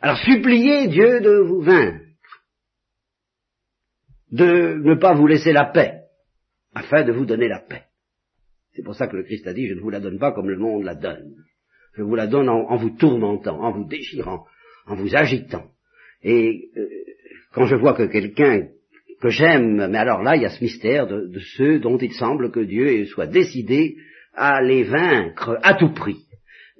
Alors 0.00 0.18
suppliez 0.18 0.86
Dieu 0.86 1.20
de 1.20 1.40
vous 1.40 1.60
vaincre, 1.60 2.07
de 4.30 4.80
ne 4.82 4.94
pas 4.94 5.14
vous 5.14 5.26
laisser 5.26 5.52
la 5.52 5.64
paix, 5.64 6.02
afin 6.74 7.04
de 7.04 7.12
vous 7.12 7.24
donner 7.24 7.48
la 7.48 7.60
paix. 7.60 7.84
C'est 8.74 8.82
pour 8.82 8.94
ça 8.94 9.06
que 9.08 9.16
le 9.16 9.24
Christ 9.24 9.46
a 9.46 9.52
dit, 9.52 9.66
je 9.66 9.74
ne 9.74 9.80
vous 9.80 9.90
la 9.90 10.00
donne 10.00 10.18
pas 10.18 10.32
comme 10.32 10.50
le 10.50 10.58
monde 10.58 10.84
la 10.84 10.94
donne. 10.94 11.34
Je 11.96 12.02
vous 12.02 12.14
la 12.14 12.26
donne 12.26 12.48
en, 12.48 12.76
vous 12.76 12.90
tourmentant, 12.90 13.60
en 13.60 13.72
vous 13.72 13.88
déchirant, 13.88 14.44
en 14.86 14.94
vous 14.94 15.16
agitant. 15.16 15.66
Et 16.22 16.70
euh, 16.76 16.86
quand 17.52 17.66
je 17.66 17.74
vois 17.74 17.94
que 17.94 18.04
quelqu'un 18.04 18.68
que 19.20 19.30
j'aime, 19.30 19.88
mais 19.90 19.98
alors 19.98 20.22
là, 20.22 20.36
il 20.36 20.42
y 20.42 20.46
a 20.46 20.50
ce 20.50 20.62
mystère 20.62 21.08
de, 21.08 21.38
ceux 21.56 21.80
dont 21.80 21.98
il 21.98 22.12
semble 22.12 22.52
que 22.52 22.60
Dieu 22.60 23.04
soit 23.06 23.26
décidé 23.26 23.96
à 24.34 24.62
les 24.62 24.84
vaincre 24.84 25.58
à 25.62 25.74
tout 25.74 25.92
prix. 25.92 26.24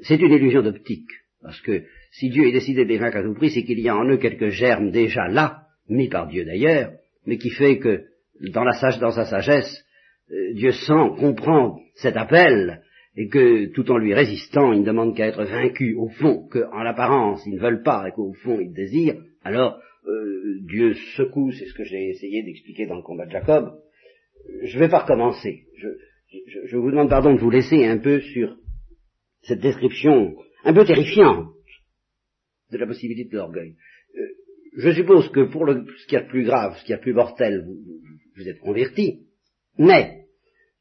C'est 0.02 0.20
une 0.20 0.32
illusion 0.32 0.62
d'optique, 0.62 1.10
parce 1.42 1.60
que 1.60 1.82
si 2.12 2.30
Dieu 2.30 2.46
est 2.46 2.52
décidé 2.52 2.84
de 2.84 2.88
les 2.88 2.98
vaincre 2.98 3.16
à 3.16 3.22
tout 3.24 3.34
prix, 3.34 3.50
c'est 3.50 3.64
qu'il 3.64 3.80
y 3.80 3.88
a 3.88 3.96
en 3.96 4.08
eux 4.08 4.18
quelques 4.18 4.50
germes 4.50 4.92
déjà 4.92 5.26
là, 5.26 5.62
mis 5.88 6.08
par 6.08 6.28
Dieu 6.28 6.44
d'ailleurs, 6.44 6.92
mais 7.28 7.36
qui 7.36 7.50
fait 7.50 7.78
que 7.78 8.06
dans, 8.52 8.64
la 8.64 8.72
sage, 8.72 8.98
dans 8.98 9.10
sa 9.10 9.26
sagesse, 9.26 9.84
euh, 10.30 10.54
Dieu 10.54 10.72
sent, 10.72 11.10
comprend 11.18 11.78
cet 11.94 12.16
appel, 12.16 12.80
et 13.16 13.28
que 13.28 13.66
tout 13.72 13.90
en 13.90 13.98
lui 13.98 14.14
résistant, 14.14 14.72
il 14.72 14.80
ne 14.80 14.86
demande 14.86 15.14
qu'à 15.14 15.26
être 15.26 15.44
vaincu 15.44 15.94
au 15.94 16.08
fond, 16.08 16.48
qu'en 16.48 16.82
l'apparence 16.82 17.44
ils 17.46 17.56
ne 17.56 17.60
veulent 17.60 17.82
pas 17.82 18.08
et 18.08 18.12
qu'au 18.12 18.32
fond 18.32 18.58
ils 18.60 18.72
désirent, 18.72 19.20
alors 19.42 19.78
euh, 20.06 20.58
Dieu 20.62 20.94
secoue, 21.16 21.52
c'est 21.52 21.66
ce 21.66 21.74
que 21.74 21.84
j'ai 21.84 22.08
essayé 22.08 22.42
d'expliquer 22.42 22.86
dans 22.86 22.96
le 22.96 23.02
combat 23.02 23.26
de 23.26 23.32
Jacob. 23.32 23.74
Je 24.62 24.78
ne 24.78 24.84
vais 24.84 24.88
pas 24.88 25.00
recommencer. 25.00 25.64
Je, 25.76 26.76
vous 26.76 26.90
demande 26.90 27.10
pardon 27.10 27.34
de 27.34 27.40
vous 27.40 27.50
laisser 27.50 27.84
un 27.84 27.98
peu 27.98 28.20
sur 28.20 28.56
cette 29.42 29.60
description 29.60 30.34
un 30.64 30.72
peu 30.72 30.86
terrifiante 30.86 31.48
de 32.70 32.78
la 32.78 32.86
possibilité 32.86 33.28
de 33.28 33.36
l'orgueil. 33.36 33.74
Je 34.78 34.92
suppose 34.92 35.28
que 35.30 35.50
pour 35.50 35.64
le, 35.64 35.84
ce 35.98 36.06
qui 36.06 36.14
est 36.14 36.28
plus 36.28 36.44
grave, 36.44 36.76
ce 36.78 36.84
qui 36.84 36.92
est 36.92 37.00
plus 37.00 37.12
mortel, 37.12 37.64
vous, 37.66 37.78
vous 38.36 38.48
êtes 38.48 38.60
converti, 38.60 39.26
mais 39.76 40.26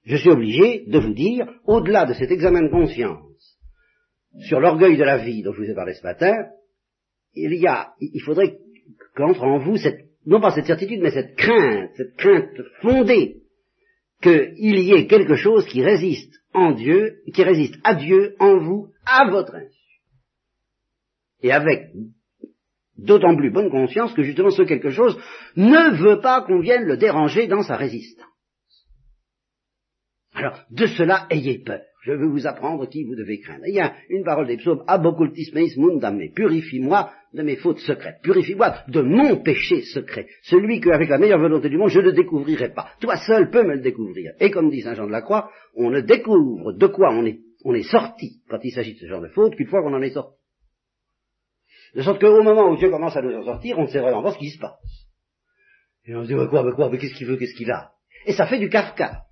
je 0.06 0.18
suis 0.18 0.30
obligé 0.30 0.84
de 0.86 1.00
vous 1.00 1.16
dire, 1.16 1.48
au-delà 1.66 2.06
de 2.06 2.14
cet 2.14 2.30
examen 2.30 2.62
de 2.62 2.70
conscience 2.70 3.58
sur 4.48 4.60
l'orgueil 4.60 4.98
de 4.98 5.04
la 5.04 5.18
vie 5.18 5.42
dont 5.42 5.52
je 5.52 5.64
vous 5.64 5.72
ai 5.72 5.74
parlé 5.74 5.96
ce 5.96 6.04
matin, 6.04 6.32
il 7.34 7.56
y 7.56 7.66
a, 7.66 7.96
il 8.00 8.22
faudrait 8.22 8.60
qu'entre 9.16 9.44
en 9.44 9.58
vous 9.58 9.78
cette, 9.78 10.06
non 10.28 10.40
pas 10.40 10.52
cette 10.52 10.68
certitude, 10.68 11.02
mais 11.02 11.10
cette 11.10 11.36
crainte, 11.36 11.90
cette 11.98 12.16
crainte 12.18 12.54
fondée 12.84 13.42
qu'il 14.22 14.80
y 14.80 14.94
ait 14.94 15.08
quelque 15.08 15.38
chose 15.38 15.66
qui 15.66 15.84
résiste 15.84 16.36
en 16.54 16.74
Dieu, 16.74 17.24
qui 17.34 17.44
résiste 17.44 17.80
à 17.84 17.96
Dieu, 17.96 18.36
en 18.38 18.60
vous, 18.60 18.92
à 19.08 19.28
votre 19.28 19.56
insu. 19.56 20.04
Et 21.42 21.52
avec 21.52 21.94
d'autant 22.98 23.36
plus 23.36 23.52
bonne 23.52 23.70
conscience 23.70 24.14
que 24.14 24.24
justement 24.24 24.50
ce 24.50 24.64
quelque 24.64 24.90
chose 24.90 25.18
ne 25.56 25.98
veut 25.98 26.20
pas 26.20 26.42
qu'on 26.42 26.60
vienne 26.60 26.86
le 26.86 26.98
déranger 26.98 27.48
dans 27.48 27.64
sa 27.64 27.76
résistance. 27.76 28.26
Alors, 30.34 30.60
de 30.70 30.86
cela, 30.86 31.26
ayez 31.32 31.60
peur. 31.60 31.82
Je 32.04 32.14
veux 32.14 32.28
vous 32.28 32.48
apprendre 32.48 32.88
qui 32.88 33.04
vous 33.04 33.16
devez 33.16 33.40
craindre. 33.40 33.66
Il 33.68 33.76
y 33.76 33.82
a 33.82 33.94
une 34.10 34.24
parole 34.24 34.48
des 34.48 34.56
psaumes, 34.58 34.84
Abocultis 34.88 35.52
meis 35.54 35.76
mundame, 35.76 36.30
purifie-moi 36.34 37.12
de 37.34 37.42
mes 37.42 37.58
fautes 37.58 37.80
secrètes, 37.80 38.22
purifie-moi 38.24 38.76
de 38.88 39.02
mon 39.02 39.42
péché 39.44 39.82
secret, 39.82 40.28
celui 40.44 40.80
que, 40.80 40.90
avec 40.90 41.10
la 41.10 41.18
meilleure 41.18 41.40
volonté 41.40 41.68
du 41.68 41.78
monde, 41.78 41.90
je 41.90 42.00
ne 42.00 42.12
découvrirai 42.12 42.70
pas. 42.70 42.92
Toi 43.02 43.18
seul 43.18 43.50
peux 43.50 43.64
me 43.64 43.76
le 43.76 43.82
découvrir. 43.82 44.32
Et 44.40 44.52
comme 44.52 44.70
dit 44.70 44.82
Saint 44.82 44.94
Jean 44.94 45.08
de 45.08 45.12
la 45.12 45.22
Croix, 45.22 45.52
on 45.76 45.90
ne 45.90 46.00
découvre 46.00 46.72
de 46.72 46.88
quoi 46.88 47.12
on 47.12 47.26
est, 47.26 47.40
on 47.66 47.74
est 47.74 47.90
sorti 47.90 48.42
quand 48.50 48.60
il 48.64 48.72
s'agit 48.72 48.94
de 48.94 49.00
ce 49.00 49.08
genre 49.08 49.22
de 49.22 49.30
faute 49.30 49.56
qu'une 49.56 49.68
fois 49.68 49.82
qu'on 49.82 49.94
en 49.94 50.02
est 50.02 50.12
sorti. 50.12 50.37
De 51.96 52.02
sorte 52.02 52.20
qu'au 52.20 52.44
moment 52.44 52.70
où 52.70 52.78
Dieu 52.78 52.90
commence 52.90 53.16
à 53.16 53.22
nous 53.22 53.36
en 53.36 53.44
sortir, 53.44 53.78
on 53.80 53.84
ne 53.84 53.88
sait 53.88 54.00
vraiment 54.00 54.24
pas 54.24 54.32
ce 54.32 54.38
qui 54.38 54.50
se 54.50 54.60
passe. 54.60 55.08
Et 56.06 56.16
on 56.16 56.24
se 56.24 56.28
dit, 56.28 56.36
mais 56.36 56.48
quoi, 56.48 56.64
mais 56.64 56.72
quoi, 56.72 56.90
mais 56.90 56.98
qu'est-ce 56.98 57.16
qu'il 57.16 57.28
veut, 57.28 57.38
qu'est-ce 57.38 57.56
qu'il 57.56 57.72
a? 57.72 57.92
Et 58.26 58.34
ça 58.34 58.48
fait 58.48 58.60
du 58.60 58.70
Kafka. 58.70 59.24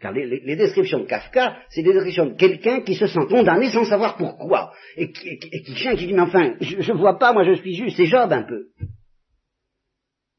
Car 0.00 0.12
les, 0.12 0.56
descriptions 0.56 0.98
de 0.98 1.06
Kafka, 1.06 1.58
c'est 1.70 1.82
des 1.82 1.92
descriptions 1.92 2.26
de 2.26 2.34
quelqu'un 2.34 2.80
qui 2.80 2.96
se 2.96 3.06
sent 3.06 3.26
condamné 3.28 3.70
sans 3.70 3.84
savoir 3.84 4.16
pourquoi. 4.16 4.72
Et 4.96 5.12
qui, 5.12 5.74
tient, 5.74 5.94
qui 5.94 6.06
dit, 6.06 6.12
mais 6.12 6.22
enfin, 6.22 6.54
je 6.60 6.92
ne 6.92 6.98
vois 6.98 7.18
pas, 7.18 7.32
moi 7.32 7.44
je 7.44 7.52
suis 7.60 7.74
juste, 7.74 7.96
c'est 7.96 8.06
Job 8.06 8.32
un 8.32 8.42
peu. 8.42 8.66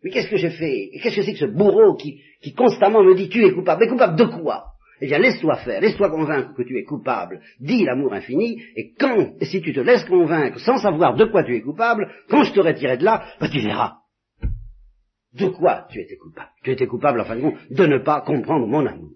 Mais 0.04 0.10
qu'est-ce 0.10 0.30
que 0.30 0.36
j'ai 0.36 0.50
fait? 0.50 0.90
Qu'est-ce 1.02 1.16
que 1.16 1.22
c'est 1.24 1.32
que 1.32 1.40
ce 1.40 1.46
bourreau 1.46 1.96
qui, 1.96 2.22
constamment 2.54 3.04
me 3.04 3.16
dit, 3.16 3.30
tu 3.30 3.46
es 3.46 3.54
coupable 3.54 3.82
Mais 3.82 3.90
coupable 3.90 4.18
de 4.18 4.26
quoi? 4.26 4.73
Eh 5.02 5.08
bien, 5.08 5.20
laisse-toi 5.20 5.56
faire, 5.58 5.82
laisse-toi 5.82 6.10
convaincre 6.10 6.54
que 6.56 6.64
tu 6.64 6.78
es 6.78 6.84
coupable. 6.84 7.42
Dis 7.60 7.84
l'amour 7.84 8.14
infini, 8.14 8.62
et 8.76 8.94
quand, 8.98 9.34
et 9.40 9.46
si 9.46 9.62
tu 9.62 9.74
te 9.74 9.80
laisses 9.80 10.06
convaincre 10.06 10.60
sans 10.60 10.78
savoir 10.78 11.16
de 11.16 11.26
quoi 11.26 11.44
tu 11.44 11.56
es 11.56 11.62
coupable, 11.62 12.10
quand 12.30 12.44
je 12.44 12.54
t'aurai 12.54 12.76
tiré 12.76 12.98
de 12.98 13.04
là, 13.04 13.24
bah, 13.40 13.50
tu 13.52 13.60
verras. 13.60 13.98
De 15.34 15.48
quoi 15.48 15.88
tu 15.90 16.00
étais 16.00 16.16
coupable? 16.16 16.50
Tu 16.64 16.72
étais 16.72 16.86
coupable, 16.86 17.22
en 17.22 17.26
fin 17.26 17.36
de 17.36 17.42
compte, 17.42 17.58
de 17.72 17.86
ne 17.86 17.98
pas 17.98 18.22
comprendre 18.22 18.68
mon 18.68 18.86
amour. 18.86 19.12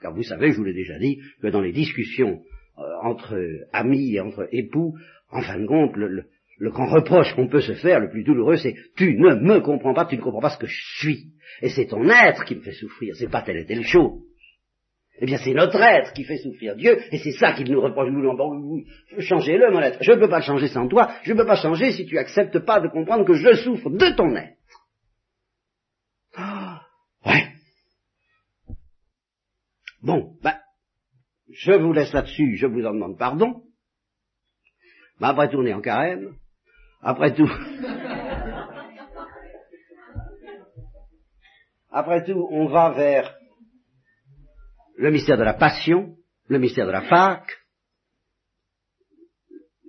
Car 0.00 0.14
vous 0.14 0.22
savez, 0.22 0.52
je 0.52 0.56
vous 0.56 0.64
l'ai 0.64 0.74
déjà 0.74 0.98
dit, 0.98 1.18
que 1.42 1.48
dans 1.48 1.60
les 1.60 1.72
discussions 1.72 2.40
euh, 2.78 2.82
entre 3.02 3.36
amis 3.72 4.14
et 4.14 4.20
entre 4.20 4.48
époux, 4.52 4.94
en 5.30 5.42
fin 5.42 5.58
de 5.58 5.66
compte, 5.66 5.96
le, 5.96 6.24
grand 6.70 6.86
reproche 6.86 7.34
qu'on 7.34 7.48
peut 7.48 7.60
se 7.60 7.74
faire, 7.74 8.00
le 8.00 8.08
plus 8.08 8.24
douloureux, 8.24 8.56
c'est 8.56 8.74
tu 8.96 9.14
ne 9.16 9.34
me 9.34 9.60
comprends 9.60 9.94
pas, 9.94 10.06
tu 10.06 10.16
ne 10.16 10.22
comprends 10.22 10.40
pas 10.40 10.50
ce 10.50 10.58
que 10.58 10.66
je 10.66 10.98
suis. 10.98 11.32
Et 11.60 11.68
c'est 11.68 11.86
ton 11.86 12.08
être 12.08 12.44
qui 12.44 12.56
me 12.56 12.62
fait 12.62 12.72
souffrir, 12.72 13.14
c'est 13.16 13.30
pas 13.30 13.42
telle 13.42 13.58
et 13.58 13.66
telle 13.66 13.84
chose. 13.84 14.22
Eh 15.20 15.26
bien, 15.26 15.38
c'est 15.38 15.52
notre 15.52 15.80
être 15.80 16.12
qui 16.12 16.24
fait 16.24 16.38
souffrir 16.38 16.76
Dieu, 16.76 16.96
et 17.10 17.18
c'est 17.18 17.32
ça 17.32 17.52
qu'il 17.52 17.70
nous 17.70 17.80
reproche. 17.80 18.08
Nous, 18.10 18.36
bon, 18.36 18.84
changez-le, 19.18 19.72
mon 19.72 19.80
être. 19.80 19.98
Je 20.00 20.12
ne 20.12 20.16
peux 20.16 20.28
pas 20.28 20.40
changer 20.40 20.68
sans 20.68 20.86
toi. 20.86 21.10
Je 21.24 21.32
ne 21.32 21.38
peux 21.38 21.46
pas 21.46 21.56
changer 21.56 21.90
si 21.92 22.06
tu 22.06 22.18
acceptes 22.18 22.60
pas 22.60 22.80
de 22.80 22.88
comprendre 22.88 23.24
que 23.24 23.34
je 23.34 23.54
souffre 23.54 23.90
de 23.90 24.14
ton 24.14 24.36
être. 24.36 24.54
Bon, 30.02 30.36
ben, 30.42 30.54
je 31.50 31.72
vous 31.72 31.92
laisse 31.92 32.12
là-dessus, 32.12 32.56
je 32.56 32.66
vous 32.66 32.86
en 32.86 32.92
demande 32.92 33.18
pardon. 33.18 33.64
Mais 35.20 35.26
après 35.26 35.50
tout, 35.50 35.58
on 35.58 35.66
est 35.66 35.74
en 35.74 35.80
carême. 35.80 36.36
Après 37.02 37.34
tout. 37.34 37.50
après 41.90 42.24
tout, 42.24 42.46
on 42.52 42.66
va 42.66 42.90
vers 42.90 43.34
le 44.98 45.12
mystère 45.12 45.38
de 45.38 45.44
la 45.44 45.54
passion, 45.54 46.16
le 46.48 46.58
mystère 46.58 46.86
de 46.86 46.92
la 46.92 47.02
Pâque, 47.02 47.56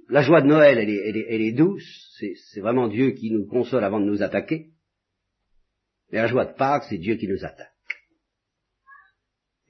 la 0.08 0.22
joie 0.22 0.41
de 0.41 0.48
Noël, 0.48 0.78
elle 0.78 0.89
est, 0.89 1.26
elle 1.30 1.41
est 1.41 1.52
douce, 1.52 2.15
c'est 2.52 2.62
vraiment 2.62 2.88
Dieu 2.88 3.12
qui 3.12 3.32
nous 3.32 3.48
console 3.48 3.84
avant 3.84 4.00
de 4.00 4.06
nous 4.06 4.22
attaquer. 4.22 4.69
Et 6.12 6.15
la 6.15 6.28
joie 6.28 6.45
de 6.45 6.54
Pâques, 6.54 6.86
c'est 6.89 6.98
Dieu 6.98 7.15
qui 7.15 7.28
nous 7.28 7.43
attaque. 7.43 7.67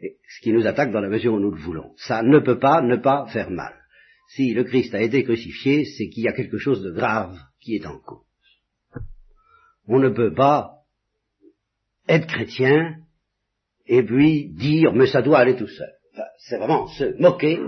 Et 0.01 0.17
ce 0.27 0.41
qui 0.41 0.51
nous 0.51 0.67
attaque 0.67 0.91
dans 0.91 1.01
la 1.01 1.09
mesure 1.09 1.33
où 1.33 1.39
nous 1.39 1.51
le 1.51 1.59
voulons. 1.59 1.93
Ça 1.97 2.21
ne 2.21 2.39
peut 2.39 2.59
pas 2.59 2.81
ne 2.81 2.97
pas 2.97 3.25
faire 3.27 3.49
mal. 3.49 3.75
Si 4.29 4.53
le 4.53 4.63
Christ 4.63 4.93
a 4.93 5.01
été 5.01 5.23
crucifié, 5.23 5.85
c'est 5.85 6.09
qu'il 6.09 6.23
y 6.23 6.27
a 6.27 6.33
quelque 6.33 6.57
chose 6.57 6.83
de 6.83 6.91
grave 6.91 7.37
qui 7.59 7.75
est 7.75 7.85
en 7.85 7.97
cause. 7.99 8.25
On 9.87 9.99
ne 9.99 10.09
peut 10.09 10.33
pas 10.33 10.83
être 12.07 12.27
chrétien 12.27 12.97
et 13.89 14.03
puis 14.03 14.49
dire 14.51 14.93
mais 14.93 15.07
ça 15.07 15.21
doit 15.21 15.39
aller 15.39 15.55
tout 15.55 15.67
seul. 15.67 15.91
c'est 16.37 16.57
vraiment 16.57 16.87
se 16.87 17.19
moquer 17.19 17.59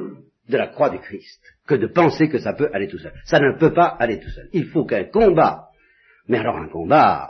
de 0.47 0.57
la 0.57 0.67
croix 0.67 0.89
du 0.89 0.99
Christ 0.99 1.41
que 1.67 1.75
de 1.75 1.87
penser 1.87 2.29
que 2.29 2.37
ça 2.37 2.53
peut 2.53 2.69
aller 2.73 2.87
tout 2.87 2.97
seul. 2.97 3.13
Ça 3.25 3.39
ne 3.39 3.57
peut 3.57 3.73
pas 3.73 3.87
aller 3.87 4.19
tout 4.19 4.29
seul. 4.29 4.49
Il 4.53 4.67
faut 4.67 4.85
qu'un 4.85 5.05
combat, 5.05 5.69
mais 6.27 6.37
alors 6.37 6.57
un 6.57 6.69
combat 6.69 7.29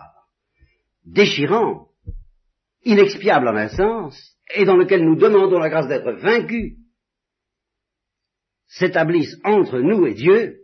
déchirant, 1.06 1.88
inexpiable 2.84 3.48
en 3.48 3.56
un 3.56 3.70
sens, 3.70 4.38
et 4.56 4.66
dans 4.66 4.78
lequel 4.78 5.06
nous 5.06 5.16
demandons 5.16 5.60
la 5.60 5.70
grâce 5.70 5.88
d'être 5.88 6.12
vaincus, 6.12 6.78
s'établisse 8.68 9.38
entre 9.44 9.80
nous 9.80 10.06
et 10.06 10.14
Dieu, 10.14 10.58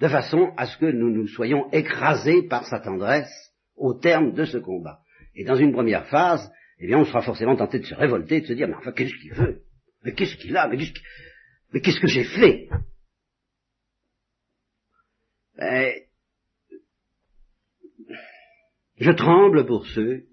de 0.00 0.08
façon 0.08 0.52
à 0.56 0.66
ce 0.66 0.78
que 0.78 0.86
nous 0.86 1.10
nous 1.10 1.26
soyons 1.26 1.70
écrasés 1.72 2.42
par 2.42 2.66
sa 2.66 2.78
tendresse 2.78 3.52
au 3.76 3.94
terme 3.94 4.32
de 4.32 4.44
ce 4.44 4.58
combat. 4.58 5.00
Et 5.34 5.44
dans 5.44 5.56
une 5.56 5.72
première 5.72 6.06
phase, 6.06 6.50
eh 6.80 6.86
bien, 6.86 6.98
on 6.98 7.04
sera 7.04 7.22
forcément 7.22 7.56
tenté 7.56 7.78
de 7.80 7.84
se 7.84 7.94
révolter, 7.94 8.40
de 8.40 8.46
se 8.46 8.52
dire, 8.52 8.68
mais 8.68 8.74
enfin, 8.74 8.92
qu'est-ce 8.92 9.14
qu'il 9.16 9.34
veut? 9.34 9.62
Mais 10.04 10.12
qu'est-ce 10.14 10.36
qu'il 10.36 10.56
a? 10.56 10.68
Mais 10.68 11.80
qu'est-ce 11.80 12.00
que 12.00 12.06
j'ai 12.06 12.24
fait? 12.24 12.68
Ben, 15.56 15.92
Je 19.00 19.12
tremble 19.12 19.64
pour 19.66 19.86
ceux 19.86 20.24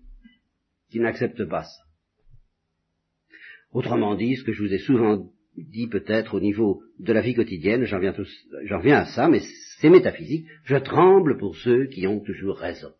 qui 0.89 0.99
n'acceptent 0.99 1.47
pas 1.47 1.63
ça. 1.63 1.83
Autrement 3.71 4.15
dit, 4.15 4.35
ce 4.35 4.43
que 4.43 4.53
je 4.53 4.63
vous 4.63 4.73
ai 4.73 4.79
souvent 4.79 5.29
dit 5.55 5.87
peut-être 5.87 6.35
au 6.35 6.39
niveau 6.39 6.81
de 6.99 7.13
la 7.13 7.21
vie 7.21 7.35
quotidienne, 7.35 7.85
j'en 7.85 7.99
viens 7.99 8.97
à 8.97 9.05
ça, 9.05 9.27
mais 9.27 9.41
c'est 9.79 9.89
métaphysique, 9.89 10.47
je 10.63 10.77
tremble 10.77 11.37
pour 11.37 11.55
ceux 11.57 11.87
qui 11.87 12.07
ont 12.07 12.21
toujours 12.21 12.57
raison. 12.57 12.91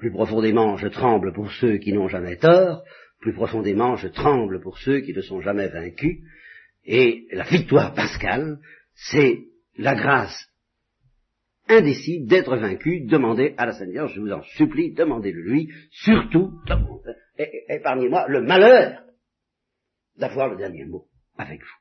Plus 0.00 0.10
profondément, 0.10 0.78
je 0.78 0.88
tremble 0.88 1.34
pour 1.34 1.52
ceux 1.52 1.76
qui 1.76 1.92
n'ont 1.92 2.08
jamais 2.08 2.36
tort, 2.36 2.82
plus 3.20 3.34
profondément, 3.34 3.96
je 3.96 4.08
tremble 4.08 4.58
pour 4.62 4.78
ceux 4.78 5.00
qui 5.00 5.12
ne 5.12 5.20
sont 5.20 5.42
jamais 5.42 5.68
vaincus, 5.68 6.22
et 6.86 7.26
la 7.32 7.44
victoire 7.44 7.92
pascale, 7.92 8.60
c'est 8.94 9.40
la 9.76 9.94
grâce 9.94 10.48
indécis 11.68 12.24
d'être 12.24 12.56
vaincu, 12.56 13.02
demandez 13.02 13.54
à 13.58 13.66
la 13.66 13.74
Seigneur, 13.74 14.08
je 14.08 14.22
vous 14.22 14.32
en 14.32 14.40
supplie, 14.56 14.94
demandez-le 14.94 15.42
lui, 15.42 15.68
surtout, 15.90 16.50
épargnez-moi 17.68 18.26
le 18.26 18.40
malheur 18.40 19.02
d'avoir 20.16 20.48
le 20.48 20.56
dernier 20.56 20.86
mot 20.86 21.08
avec 21.36 21.60
vous. 21.60 21.79